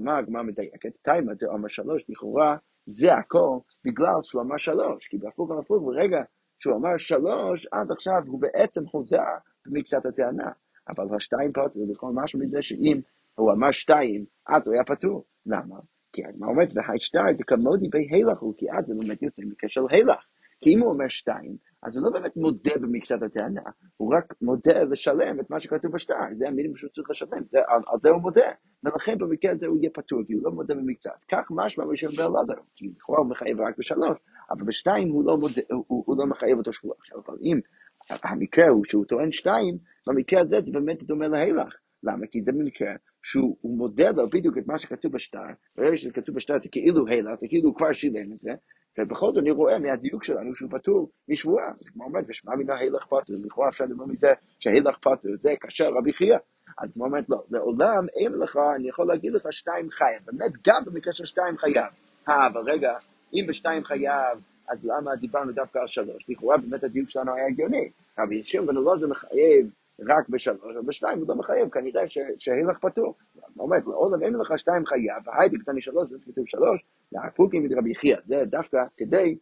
[0.00, 0.92] מה הגמרא מדייקת?
[1.02, 2.56] תימא דאמר שלוש, לכאורה
[2.86, 6.18] זה הכל בגלל שהוא אמר שלוש, כי בהפוך על הפוך, ברגע
[6.58, 9.24] שהוא אמר שלוש, אז עכשיו הוא בעצם הודה
[9.70, 10.50] במקצת הטענה.
[10.88, 13.00] אבל השתיים פטור, לכל משהו מזה שאם
[13.34, 15.24] הוא אמר שתיים, אז הוא היה פטור.
[15.46, 15.76] למה?
[16.12, 20.24] כי הגמרא אומרת, והשטר דקמודי בהילך הוא, כי אז זה באמת יוצא מקשר להילך.
[20.60, 23.60] כי אם הוא אומר שתיים, אז הוא לא באמת מודה במקצת הטענה,
[23.96, 27.82] הוא רק מודה לשלם את מה שכתוב בשטר, זה המילים שהוא צריך לשלם, זה, על,
[27.86, 28.50] על זה הוא מודה,
[28.84, 31.24] ולכן במקרה הזה הוא יהיה פטור, כי הוא לא מודה במקצת.
[31.30, 34.18] כך משמע ראשון באלעזר, כי לכאורה הוא מחייב רק בשלוש,
[34.50, 36.94] אבל בשתיים הוא לא, מודה, הוא, הוא לא מחייב אותו שבוע.
[36.98, 37.60] עכשיו, אבל אם
[38.10, 41.74] המקרה הוא שהוא טוען שתיים, במקרה הזה זה באמת דומה להילך.
[42.02, 42.26] למה?
[42.30, 42.92] כי זה במקרה
[43.22, 47.40] שהוא מודה לו בדיוק את מה שכתוב בשטר, ברגע שזה כתוב בשטר זה כאילו הילך,
[47.40, 48.52] זה כאילו הוא כבר שילם את זה,
[48.98, 51.72] ובכל זאת אני רואה מהדיוק שלנו שהוא פטור משבועה.
[51.80, 54.28] זה כמו אומרת, ושמע מן ההילך פטור, לכאורה אפשר לדבר מזה
[54.60, 56.38] שההילך פטור זה כאשר רבי חייא.
[56.82, 60.82] אז כמו אומרת, לא, לעולם אין לך, אני יכול להגיד לך שתיים חייב, באמת גם
[60.86, 61.92] במקרה של שתיים חייב.
[62.28, 62.92] אה, אבל רגע,
[63.34, 64.38] אם בשתיים חייב,
[64.68, 66.30] אז למה דיברנו דווקא על שלוש?
[66.30, 67.90] לכאורה באמת הדיוק שלנו היה הגיוני.
[68.18, 69.70] רבי שמעון בן אלעזר מחייב
[70.08, 72.02] רק בשלוש, אבל בשתיים הוא לא מחייב, כנראה
[72.38, 73.14] שהילך פטור.
[73.58, 78.16] אומרת, לעולם אין לך שתיים חייב, והיידי קטני שלוש, זה כתוב שלוש, להפוקים רבי חייא,
[78.26, 79.38] זה דווקא כדי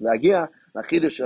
[0.00, 0.44] להגיע
[0.76, 1.20] לחידוש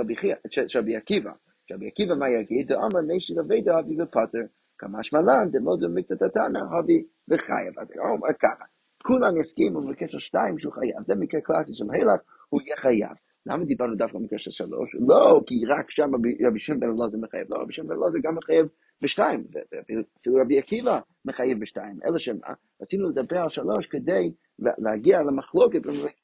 [0.47, 1.31] של רבי עקיבא.
[1.69, 2.67] שרבי עקיבא מה יגיד?
[2.67, 4.45] דאמר מי רבי דאבי ופטר,
[4.77, 7.79] כמה שמלן דמוד ומקצת התנא, אבי וחייב.
[7.79, 8.65] אז הוא אומר ככה,
[9.03, 13.15] כולם יסכימו בקשר שתיים שהוא חייב, זה מקרה קלאסי של הילך, הוא יהיה חייב.
[13.45, 14.95] למה דיברנו דווקא במקרה של שלוש?
[15.07, 16.11] לא, כי רק שם
[16.47, 18.65] רבי שמעון בן אלעזר מחייב, לא, רבי שמעון בן אלעזר גם מחייב
[19.01, 25.81] בשתיים, ואפילו רבי עקיבא מחייב בשתיים, אלא שמה, רצינו לדבר על שלוש כדי להגיע למחלוקת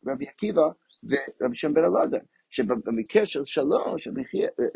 [0.07, 0.61] רבי עקיבא
[1.09, 2.17] ורבי שמעון בן אלעזר,
[2.49, 4.07] שבמקרה של שלוש,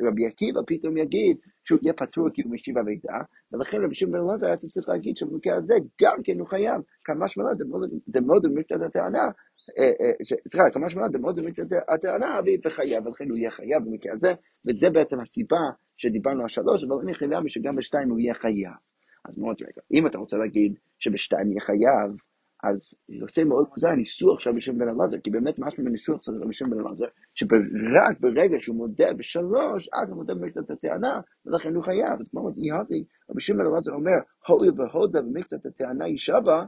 [0.07, 3.17] רבי עקיבא פתאום יגיד שהוא יהיה פטור כי הוא משיב אבידה,
[3.51, 7.27] ולכן רבי שמעון בן אלעזר היה צריך להגיד שבמקרה הזה גם כן הוא חייב, כמה
[7.27, 7.49] שמונה
[8.07, 9.29] דמוד ומקצת הטענה,
[10.23, 14.33] סליחה, כמה שמונה דמוד ומקצת הטענה, וחייב, ולכן הוא יהיה חייב במקרה הזה,
[14.67, 15.61] וזה בעצם הסיבה
[15.97, 18.73] שדיברנו על שלוש, אבל אני חייב שגם בשתיים הוא יהיה חייב.
[19.25, 22.17] אז מאוד רגע, אם אתה רוצה להגיד שבשתיים יהיה חייב,
[22.63, 26.53] אז יוצא מאוד מוזר הניסוח של רבי בן אלעזר, כי באמת משהו בניסוח של רבי
[26.69, 27.05] בן אלעזר,
[27.35, 32.19] שרק ברגע שהוא מודה בשלוש, אז הוא מודה במקצת הטענה, ולכן הוא חייב.
[32.19, 36.63] אז כמו יהבי, רבי שמעון בן אלעזר אומר, הואיל והודה במקצת הטענה יישבע,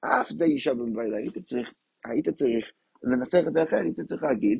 [0.00, 1.16] אף זה יישבע בבעיה.
[1.16, 1.72] היית צריך,
[2.10, 4.58] היית צריך לנסח את זה אחרת, היית צריך להגיד,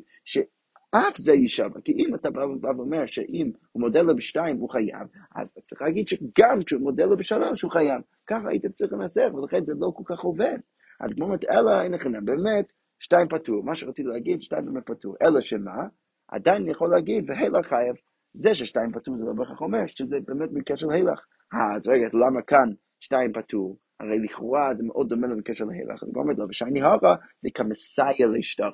[0.91, 5.07] אף זה יישבע, כי אם אתה בא ואומר שאם הוא מודה לו בשתיים הוא חייב,
[5.35, 8.01] אז אתה צריך להגיד שגם כשהוא מודה לו בשלוש הוא חייב.
[8.27, 10.57] ככה היית צריך לנסח, ולכן זה לא כל כך עובד.
[10.99, 13.63] אז כמו אומרת, אלא אין לכם, באמת, שתיים פטור.
[13.63, 15.15] מה שרציתי להגיד, שתיים באמת פטור.
[15.21, 15.87] אלא שמה?
[16.27, 17.95] עדיין אני יכול להגיד, והילך חייב.
[18.33, 21.25] זה ששתיים פטור זה לא בהכרח אומר שזה באמת מקרה של הילך.
[21.53, 23.77] אה, אז רגע, למה כאן שתיים פטור?
[23.99, 26.03] הרי לכאורה זה מאוד דומה למקרה של הילך.
[26.03, 28.71] אני אומר לו, ושאני הרע, זה כמסייע לשטרה.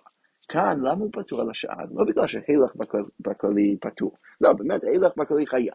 [0.48, 1.84] כאן, למה הוא פטור על השעה?
[1.92, 2.76] לא בגלל שהילך
[3.20, 4.12] בכללי פטור.
[4.42, 5.74] לא, באמת, הילך בכללי חייב.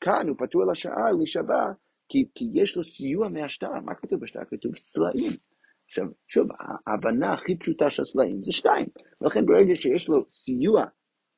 [0.00, 1.64] כאן הוא פטור על השעה להישבע,
[2.08, 3.72] כי, כי יש לו סיוע מהשטר.
[3.84, 4.40] מה כתוב בשטר?
[4.50, 5.32] כתוב סלעים.
[5.88, 6.48] עכשיו, שוב,
[6.86, 8.86] ההבנה הכי פשוטה של סלעים זה שתיים,
[9.20, 10.84] ולכן ברגע שיש לו סיוע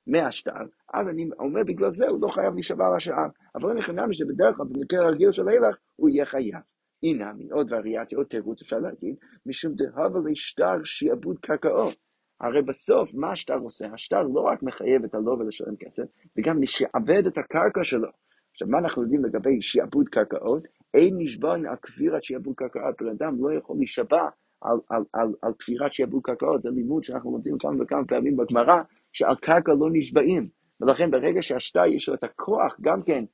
[0.06, 0.52] מהשטר,
[0.94, 4.56] אז אני אומר בגלל זה הוא לא חייב להישבע על השער, אבל אני חנמי שבדרך
[4.56, 6.60] כלל במקרה הרגיל של הילך הוא יהיה חייב.
[7.02, 11.96] הנה, עוד וריאציה, עוד תירוץ אפשר להגיד, משום דהבה לשטר שיעבוד קרקעות.
[12.40, 13.86] הרי בסוף, מה השטר עושה?
[13.94, 16.02] השטר לא רק מחייב את הלווה לשלם כסף,
[16.34, 18.08] זה גם משעבד את הקרקע שלו.
[18.52, 20.62] עכשיו, מה אנחנו יודעים לגבי שעבוד קרקעות?
[20.94, 22.94] אין נשבע על כפירת שעבוד קרקעות.
[23.00, 24.22] בן אדם לא יכול להישבע
[24.60, 26.62] על, על, על, על כפירת שעבוד קרקעות.
[26.62, 28.82] זה לימוד שאנחנו לומדים כמה וכמה פעמים בגמרא,
[29.12, 30.48] שעל קרקע לא נשבעים.
[30.80, 33.24] ולכן ברגע שהשטר יש לו את הכוח גם כן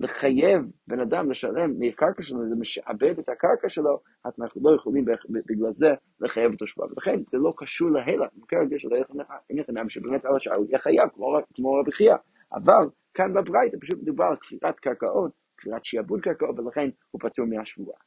[0.00, 5.04] לחייב בן אדם לשלם מהקרקע שלו, זה משעבד את הקרקע שלו, אז אנחנו לא יכולים
[5.30, 5.88] בגלל זה
[6.20, 6.88] לחייב אותו שבועה.
[6.92, 9.06] ולכן זה לא קשור להלך, במקרה הזה של הלך
[9.50, 11.08] נכנם, שבאמת על השעה הוא יהיה חייב,
[11.54, 12.14] כמו רבי חייא.
[12.52, 17.98] אבל כאן בברייתא פשוט מדובר על כפירת קרקעות, כפירת שיעבוד קרקעות, ולכן הוא פטור מהשבועה.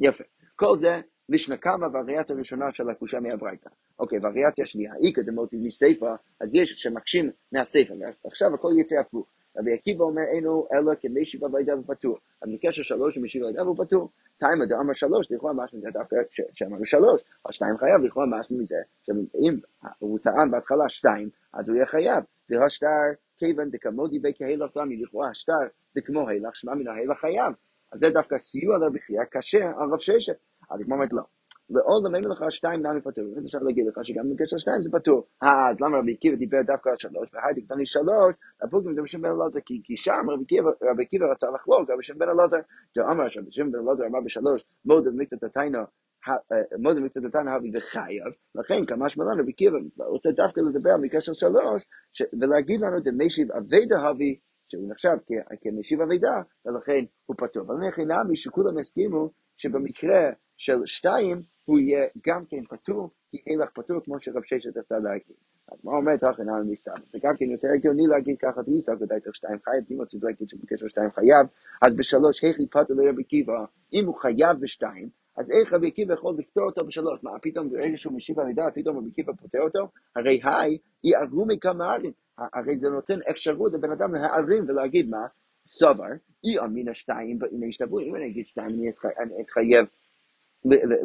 [0.00, 0.24] יפה.
[0.56, 3.70] כל זה לשנקמה והריאציה הראשונה של הקושה מהברייתא.
[3.98, 9.26] אוקיי, והריאציה השנייה, איכא דמוטיב מסיפא, אז יש שמקשים מהסיפא, ועכשיו הכל יצא הפוך.
[9.58, 12.18] רבי עקיבא אומר אינו אלא כמשיב אבידה ופטור.
[12.42, 14.10] אז בקשר שלוש ומשיב אבידה ופטור.
[14.38, 16.16] תימא דאמר שלוש, לכאורה משהו מזה דווקא
[16.54, 19.56] שאמרנו שלוש, או שתיים חייב, לכאורה משהו מזה, שאם
[19.98, 22.24] הוא טען בהתחלה שתיים, אז הוא יהיה חייב.
[22.50, 22.86] והשטר
[23.38, 25.52] כיוון דקמודי וכהילך למי, לכאורה השטר
[25.92, 27.52] זה כמו הילך, שמע מן ההילך חייב.
[27.92, 30.36] אז זה דווקא סיוע לרבי חייא קשה על רב ששת.
[30.70, 31.22] אז כמו אומרת לא.
[31.70, 33.24] ועוד למד לך שתיים נמי פטור.
[33.46, 35.26] אפשר להגיד לך שגם בקשר שתיים זה פטור.
[35.42, 39.02] אה, אז למה רבי עקיבא דיבר דווקא על שלוש, והייתי קטן לי שלוש, הפוקים זה
[39.02, 40.26] בשם בן אלעזר, כי שם
[40.90, 42.60] רבי עקיבא רצה לחלוק, רבי שם בן אלעזר,
[43.12, 45.82] אמר שרבי שם בן אלעזר אמר בשלוש, מוד מקצת התיינו,
[46.82, 49.78] מוד מקצת התיינו הבי וחייב, לכן כמה שמלן רבי עקיבא
[50.14, 51.80] רוצה דווקא לדבר על מקשר שלוש,
[52.40, 55.16] ולהגיד לנו דמשיב אביידה הבי, שהוא נחשב
[55.62, 57.62] כמשיב אבידה, ולכן הוא פטור.
[57.62, 60.22] אבל אני חינמי שכולם הסכימו שבמקרה
[60.56, 64.98] של שתיים, הוא יהיה גם כן פטור, כי אין לך פטור כמו שרב ששת רצה
[64.98, 65.36] להגיד.
[65.72, 66.92] אז מה אומרת הכנה על מסתם?
[67.12, 70.48] זה גם כן יותר הגיוני להגיד ככה תיסע, ודאי תוך שתיים חייב, אם רוצים להגיד
[70.48, 71.46] שבקשר שתיים חייב,
[71.82, 76.34] אז בשלוש, איך פטר לרבי עקיבא, אם הוא חייב בשתיים, אז איך רבי עקיבא יכול
[76.38, 77.20] לפתור אותו בשלוש?
[77.22, 79.88] מה, פתאום ברגע שהוא משיב המידע, פתאום רבי עקיבא פותר אותו?
[80.16, 82.12] הרי היי, יערו מכמה ערים.
[82.38, 85.26] הרי זה נותן אפשרות לבן אדם להערים ולהגיד מה?
[85.66, 86.08] סובר,
[86.44, 88.68] אי אמינא שתיים, הנה השתברו, אם אני אגיד שתיים,
[89.18, 89.86] אני אתחייב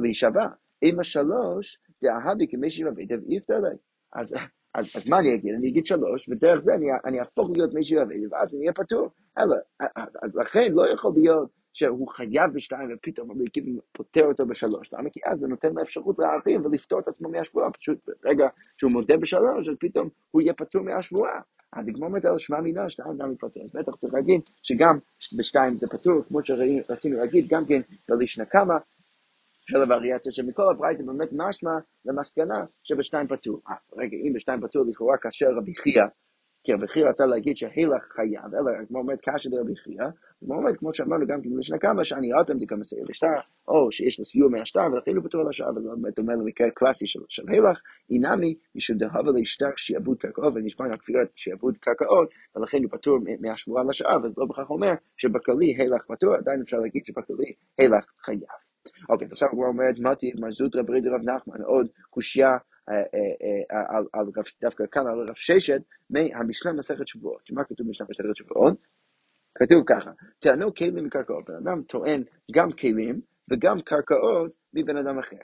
[0.01, 0.47] להישבע.
[0.83, 3.75] אם השלוש, דאהבי כמשיב אבידה ואיפתר לי.
[4.13, 4.35] אז,
[4.73, 5.53] אז, אז מה אני אגיד?
[5.55, 9.09] אני אגיד שלוש, ודרך זה אני, אני אהפוך להיות משיב אבידה, ואז אני אהיה פטור.
[9.37, 14.93] אלא, אז, אז לכן לא יכול להיות שהוא חייב בשתיים ופתאום המקיבים פותר אותו בשלוש.
[14.93, 15.09] למה?
[15.09, 17.71] כי אז זה נותן לו אפשרות להערים ולפתור את עצמו מהשבועה.
[17.71, 18.47] פשוט ברגע
[18.77, 21.41] שהוא מודה בשלוש, אז פתאום הוא יהיה פטור מהשבועה.
[21.73, 23.59] הדגמר אומרת על שמע מינה, שתיים גם מתפטר.
[23.63, 24.99] אז בטח צריך להגיד שגם
[25.37, 28.77] בשתיים זה פטור, כמו שרצינו להגיד, גם כן בלישנה כמה,
[29.65, 31.71] של הווריאציה שמכל הברייתא באמת משמע
[32.05, 33.61] למסקנה שבשתיים פטור.
[33.69, 36.03] אה, רגע, אם בשתיים פטור לכאורה כאשר רבי חייא,
[36.63, 40.77] כי רבי חייא רצה להגיד שהילך חייב, אלא כמו אומרת קשה דרבי חייא, כמו אומרת,
[40.77, 43.27] כמו שאמרנו גם כן לשנה כמה, שאני ראיתם דקה מסייע לשטר,
[43.67, 47.07] או שיש לו סיוע מהשטר, ולכן הוא פטור על השעה, וזה באמת דומה למקרה קלאסי
[47.07, 52.91] של, הילך, אינמי, משום דהבה לשטר שיעבוד קרקעות, ונשמע על כפירת שיעבוד קרקעות, ולכן הוא
[52.91, 58.05] פטור מהשבועה לשעה, וזה לא בכך אומר שבכללי הילך פטור, עדיין אפשר להגיד שבכללי הילך
[58.25, 58.70] חייב.
[59.09, 62.57] אוקיי, עכשיו הוא אומרת, מתי מרזוטרא ברי דרב נחמן, עוד קושייה
[62.89, 64.21] אה, אה, אה,
[64.61, 67.51] דווקא כאן על רב ששת, מהמשנה מסכת שבועות.
[67.51, 68.77] מה כתוב במשנה מסכת שבועות?
[69.55, 75.37] כתוב ככה, טענו כלים מקרקעות, בן אדם טוען גם כלים וגם קרקעות מבן אדם אחר.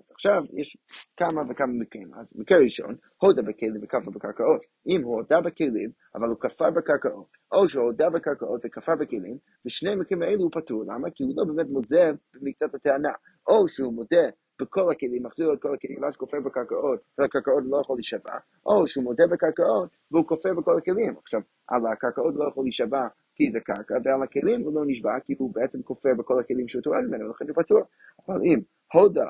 [0.00, 0.76] אז עכשיו יש
[1.16, 2.14] כמה וכמה מקרים.
[2.14, 4.60] אז מקרה ראשון, הודה בכלים וכפר בקרקעות.
[4.86, 9.90] אם הוא הודה בכלים, אבל הוא כפר בקרקעות, או שהוא הודה בקרקעות וכפר בכלים, בשני
[9.90, 10.84] המקרים האלו הוא פטור.
[10.86, 11.10] למה?
[11.14, 13.12] כי הוא לא באמת מודה במקצת הטענה.
[13.48, 14.24] או שהוא מודה
[14.60, 19.04] בכל הכלים, מחזיר את כל הכלים, ואז כופר בקרקעות, והקרקעות לא יכול להישבע, או שהוא
[19.04, 21.14] מודה בקרקעות והוא כופר בכל הכלים.
[21.22, 25.34] עכשיו, על הקרקעות לא יכול להישבע כי זה קרקע, ועל הכלים הוא לא נשבע כי
[25.38, 27.80] הוא בעצם כופר בכל הכלים שהוא טוען ממנו, ולכן הוא פטור.
[28.28, 28.60] אבל אם
[28.94, 29.28] הודה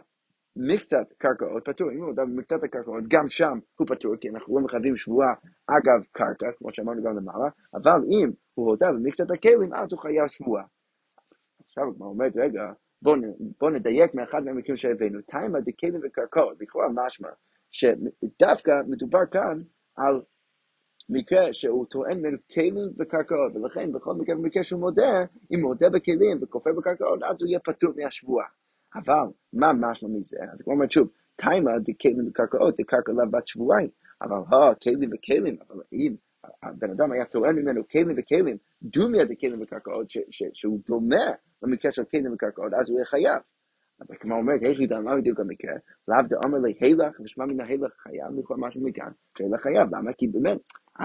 [0.59, 4.65] מקצת קרקעות פטור, אם הוא הודה במקצת הקרקעות, גם שם הוא פטור, כי אנחנו לא
[4.65, 5.33] מחייבים שבועה
[5.67, 10.27] אגב קרקע, כמו שאמרנו גם למעלה, אבל אם הוא הודה במקצת הכלים, אז הוא חייב
[10.27, 10.65] שבועה.
[11.65, 12.63] עכשיו הוא אומרת, רגע,
[13.03, 13.17] בואו
[13.61, 17.29] בוא נדייק מאחד מהמקרים שהבאנו, תימא דקלים וקרקעות, לכאורה משמע,
[17.71, 19.63] שדווקא מדובר כאן
[19.97, 20.23] על
[21.09, 25.13] מקרה שהוא טוען בין כלים וקרקעות, ולכן בכל מקרה במקרה שהוא מודה,
[25.53, 28.47] אם הוא מודה בכלים וכופר בקרקעות, אז הוא יהיה פטור מהשבועה.
[28.95, 30.37] אבל מה משמע מזה?
[30.53, 33.91] אז כמו אומרת שוב, תימא דכלים וקרקעות, דקרקע לה בת שבועיים,
[34.23, 36.15] אבל הו, כלים וכלים, אבל אם
[36.63, 40.07] הבן אדם היה טוען ממנו כלים וכלים, דומיה דכלים וקרקעות,
[40.53, 41.27] שהוא דומה
[41.63, 43.43] למקרה של כלים וקרקעות, אז הוא יהיה חייב.
[44.01, 45.77] אז הגמרא אומרת, איך ידע מה בדיוק המקרה?
[46.09, 50.13] לאו דאמר לי הילך, ושמע מן ההילך חייב, לכאורה משהו מכאן, שהילך חייב, למה?
[50.19, 50.59] כי באמת,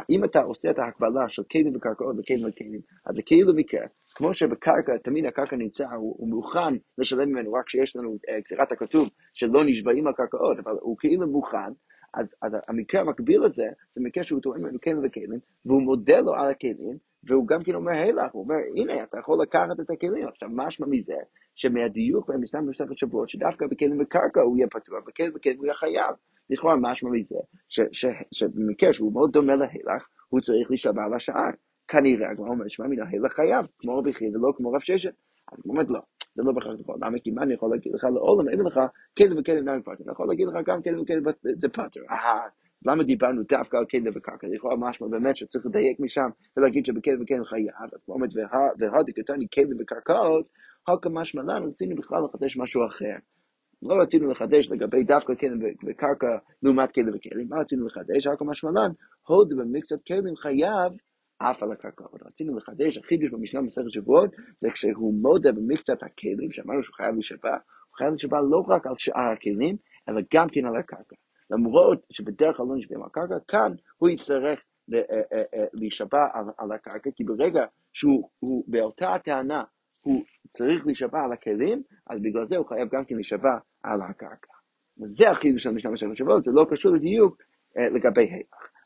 [0.09, 3.85] אם אתה עושה את ההקבלה של כלים וקרקעות לכלים וכלים, אז זה כאילו מקרה,
[4.15, 8.71] כמו שבקרקע, תמיד הקרקע נמצא, הוא, הוא מוכן לשלם ממנו רק כשיש לנו אה, גזירת
[8.71, 11.71] הכתוב שלא נשבעים על קרקעות, אבל הוא כאילו מוכן,
[12.13, 16.33] אז, אז המקרה המקביל לזה, זה מקרה שהוא טוען ממנו כלים וכלים, והוא מודה לו
[16.33, 19.89] על הכלים, והוא גם כן אומר, היי לך, הוא אומר, הנה, אתה יכול לקחת את
[19.89, 20.27] הכלים.
[20.27, 21.19] עכשיו, משמע מזה,
[21.55, 26.15] שמהדיוק ישנם בשלושת שבועות, שדווקא בכלים וקרקע הוא יהיה פתוח, בכלים וכלים הוא יהיה חייב.
[26.49, 27.35] לכאורה משמע מזה,
[28.31, 31.51] שבמקרה שהוא מאוד דומה להילך, הוא צריך להישבע על השער.
[31.87, 35.13] כנראה, הגמרא אומרת, שמע מן ההילך חייב, כמו רבי חייא ולא כמו רב ששת.
[35.51, 35.99] אז הוא אומר, לא,
[36.33, 36.95] זה לא בהכרח נכון.
[37.03, 37.19] למה?
[37.19, 38.79] כי מה אני יכול להגיד לך לעולם, אין לך
[39.17, 41.23] כלים וכלים נעים פרטים, אני יכול להגיד לך גם כלים וכלים
[41.61, 42.01] זה פאטר.
[42.85, 44.47] למה דיברנו דווקא על כלים וקרקע?
[44.47, 47.89] לכאורה משמע באמת שצריך לדייק משם ולהגיד שבכלים וכלים חייב.
[47.93, 48.27] אז הוא אומר,
[48.79, 50.45] והדקתני כלים וקרקעות,
[50.87, 53.15] הוקא משמע לנו, רצינו בכלל לחדש משהו אחר.
[53.81, 58.27] לא רצינו לחדש לגבי דווקא כלים וקרקע לעומת כלים וכלים, מה רצינו לחדש?
[58.27, 58.93] הוקא משמע לנו,
[59.27, 60.91] הוד במקצת כלים חייב
[61.37, 62.23] אף על הקרקעות.
[62.25, 67.55] רצינו לחדש, החידוש במשנה במסכת שבועות, זה כשהוא מודה במקצת הכלים, שאמרנו שהוא חייב להישבע,
[67.89, 69.75] הוא חייב להישבע לא רק על שאר הכלים,
[70.09, 71.15] אלא גם כן על הקרקע.
[71.51, 74.63] למרות שבדרך כלל לא נשבעים על הקרקע, כאן הוא יצטרך
[74.93, 79.63] אה, אה, אה, להישבע על, על הקרקע, כי ברגע שהוא באותה הטענה
[80.57, 84.53] צריך להישבע על הכלים, אז בגלל זה הוא חייב גם כן להישבע על הקרקע.
[85.01, 87.41] וזה החידוש של המשנה במסכת שבועות, זה לא קשור לדיוק
[87.75, 88.37] לגבי ה'.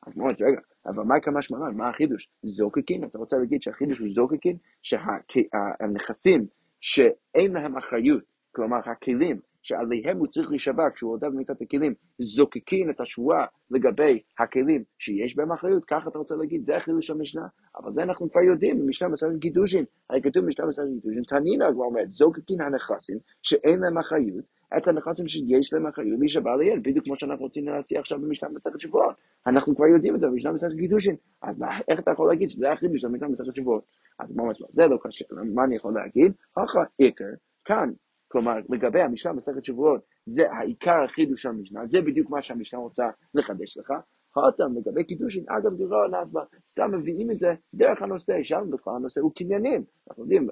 [0.07, 1.75] אז אומרת, רגע, אבל מה כמה שמרן?
[1.75, 2.29] מה החידוש?
[2.43, 3.03] זוקקין?
[3.03, 4.57] אתה רוצה להגיד שהחידוש הוא זוקקין?
[4.83, 6.45] שהנכסים
[6.79, 12.99] שאין להם אחריות, כלומר הכלים שעליהם הוא צריך להישבע כשהוא הודה במיטת הכלים, זוקקין את
[12.99, 17.47] השבועה לגבי הכלים שיש בהם אחריות, ככה אתה רוצה להגיד, זה החידוש המשנה,
[17.77, 21.83] אבל זה אנחנו כבר יודעים במשנה מסורת גידושין, הרי כתוב במשנה מסורת גידושין, תנינה כבר
[21.83, 24.45] אומרת, זוקקין הנכסים שאין להם אחריות,
[24.77, 28.79] את הנכסים שיש להם אחריות להישבע ליד, בדיוק כמו שאנחנו רוצים להציע עכשיו במשנה מסכת
[28.79, 29.15] שבועות.
[29.47, 31.15] אנחנו כבר יודעים את זה במשנה מסכת גידושין.
[31.41, 31.55] אז
[31.87, 33.83] איך אתה יכול להגיד שזה החידוש של במשנה מסכת שבועות?
[34.19, 35.25] אז ממש לא, זה לא קשה.
[35.55, 36.31] מה אני יכול להגיד?
[36.57, 37.25] הכה עיקר,
[37.65, 37.89] כאן,
[38.27, 43.05] כלומר, לגבי המשנה מסכת שבועות, זה העיקר החידוש של המשנה, זה בדיוק מה שהמשנה רוצה
[43.33, 43.93] לחדש לך.
[44.33, 49.21] חותם לגבי קידושין, אגב דירו נצבע, סתם מביאים את זה דרך הנושא, שם בכלל הנושא
[49.21, 49.83] הוא קניינים.
[50.09, 50.47] אנחנו יודעים,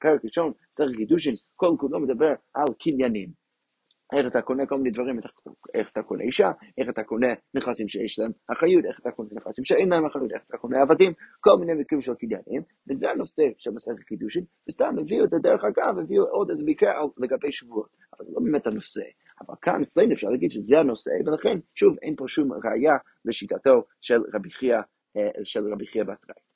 [0.00, 3.45] פרק ראשון, צריך קידושין, כל כולו מדבר על קניינים.
[4.12, 5.18] איך אתה קונה כל מיני דברים,
[5.74, 9.64] איך אתה קונה אישה, איך אתה קונה נכסים שיש להם אחריות, איך אתה קונה נכסים
[9.64, 13.70] שאין להם אחריות, איך אתה קונה עבדים, כל מיני מקרים של קניינים, וזה הנושא של
[13.70, 18.26] מסכת קידושין, וסתם הביאו את זה דרך אגב, הביאו עוד איזה מקרה לגבי שבועות, אבל
[18.26, 19.02] זה לא באמת הנושא.
[19.40, 24.20] אבל כאן אצלנו אפשר להגיד שזה הנושא, ולכן, שוב, אין פה שום ראייה לשיטתו של
[24.34, 24.76] רבי חייא,
[25.16, 26.46] אה, של רבי חייא בת רייט.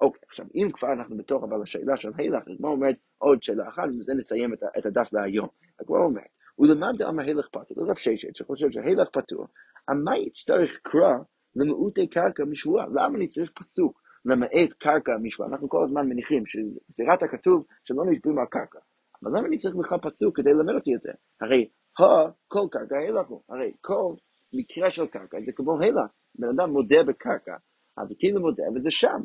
[0.00, 3.82] אוקיי, עכשיו, אם כבר אנחנו בתוך אבל השאלה של הילך, הגמרא אומרת עוד שאלה אחת,
[3.94, 5.48] ובזה נסיים את הדף להיום.
[5.80, 9.46] הגמרא אומרת, ולמאן דאמר הילך פטור, לרב ששת שחושב שהילך פטור,
[10.04, 11.16] מה יצטרך קרא
[11.56, 12.86] למעוטי קרקע משבועה?
[12.86, 15.50] למה אני צריך פסוק למעט קרקע משבועה?
[15.50, 18.78] אנחנו כל הזמן מניחים שזירת הכתוב שלא נשבעים על קרקע.
[19.22, 21.12] אבל למה אני צריך בכלל פסוק כדי ללמד אותי את זה?
[21.40, 22.02] הרי ה,
[22.48, 24.14] כל קרקע הילך הוא, הרי כל
[24.52, 27.56] מקרה של קרקע זה כמו הילך, בן אדם מודה בקרקע,
[27.96, 29.20] אז כאילו מודה וזה שם.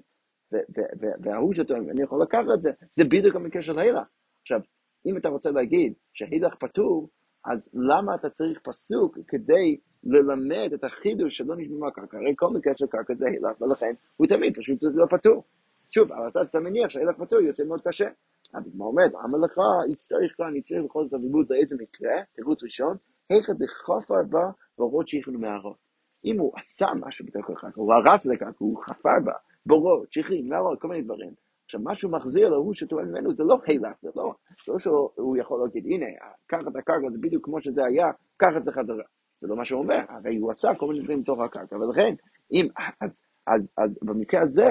[1.24, 4.08] וההוא שטוען, אני יכול לקחת את זה, זה בדיוק המקרה של הילך.
[4.42, 4.60] עכשיו,
[5.06, 7.10] אם אתה רוצה להגיד שהילך פטור,
[7.46, 12.18] אז למה אתה צריך פסוק כדי ללמד את החידוש שלא נשמע מהקרקע?
[12.18, 15.44] הרי כל מקרה של קרקע זה הילך, ולכן הוא תמיד פשוט לא פטור.
[15.90, 18.08] שוב, אבל אתה מניח שהילך פטור יוצא מאוד קשה.
[18.56, 19.58] אבל מה אומר, למה לך
[19.92, 22.98] יצטרך כאן, יצטרך בכל זאת הריבוד לאיזה מקרה, תירוץ ראשון,
[23.30, 25.78] היכא דחפר בה בורות שיכנו מהרות.
[26.26, 29.34] אם הוא עשה משהו בתוך הקרקע, הוא הרס את הקרקע, הוא חפר בה,
[29.66, 31.34] בורות, שיחים, מהרות, כל מיני דברים.
[31.74, 34.34] עכשיו, מה שהוא מחזיר להוא שטוען ממנו זה לא הילך, זה לא,
[34.68, 36.06] לא שהוא יכול להגיד, הנה,
[36.48, 38.08] קח את הקרקע, זה בדיוק כמו שזה היה,
[38.38, 39.04] קח את זה חזרה.
[39.40, 42.14] זה לא מה שהוא אומר, הרי הוא עשה כל מיני דברים בתוך הקרקע, ולכן,
[42.52, 42.66] אם,
[43.02, 43.22] אז,
[43.54, 44.70] אז, אז במקרה הזה,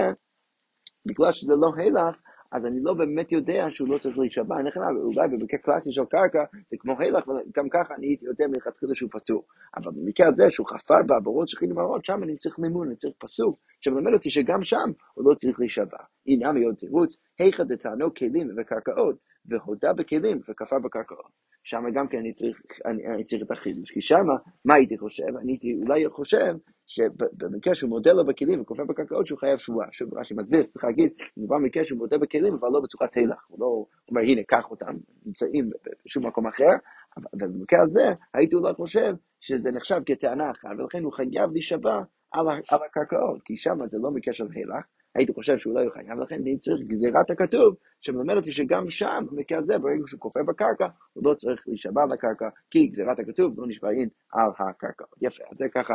[1.07, 2.17] בגלל שזה לא הילך,
[2.53, 6.45] אז אני לא באמת יודע שהוא לא צריך להישבע, נכנע, אולי במקרה קלאסי של קרקע,
[6.71, 9.43] זה כמו הילך, וגם ככה אני הייתי יודע מלכתחילה שהוא פטור.
[9.77, 13.59] אבל במקרה הזה, שהוא חפר בעבורות שכינים מראות, שם אני צריך לימון, אני צריך פסוק,
[13.81, 15.99] שמלמד אותי שגם שם הוא לא צריך להישבע.
[16.27, 21.52] הנה מאוד תירוץ, היכא דתענו כלים וקרקעות, והודה בכלים וכפר בקרקעות.
[21.65, 24.27] שם גם כן אני צריך, אני, אני צריך את החידוש, כי שם,
[24.65, 25.37] מה הייתי חושב?
[25.43, 26.55] אני הייתי אולי חושב
[26.87, 29.87] שבמקרה שהוא מודה לו בכלים וכופר בקרקעות שהוא חייב שבועה.
[29.93, 33.45] שוב, רש"י מסביר, צריך להגיד, מדובר במקרה שהוא מודה בכלים, אבל לא בצורת תלך.
[33.49, 34.95] הוא לא אומר, הנה, קח אותם,
[35.27, 35.71] נמצאים
[36.07, 36.73] בשום מקום אחר,
[37.17, 38.05] אבל במקרה הזה,
[38.35, 41.97] הייתי אולי חושב שזה נחשב כטענה אחת, ולכן הוא חייב להישבע
[42.33, 44.85] על, על הקרקעות, כי שם זה לא מקרה של הילך,
[45.15, 49.25] הייתי חושב שהוא לא יהיה חייב, לכן אני צריך גזירת הכתוב, שמלמד אותי שגם שם,
[49.31, 53.67] במקרה הזה, ברגע שהוא כופר בקרקע, הוא לא צריך להישבע לקרקע, כי גזירת הכתוב לא
[53.69, 55.05] נשבעים על הקרקע.
[55.23, 55.95] יפה, אז זה ככה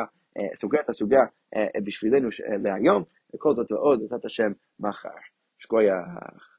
[0.55, 1.23] סוגר את הסוגיה
[1.85, 2.27] בשבילנו
[2.63, 3.03] להיום,
[3.35, 5.09] וכל זאת ועוד, בעזרת השם, מחר.
[5.59, 6.56] שכוייח.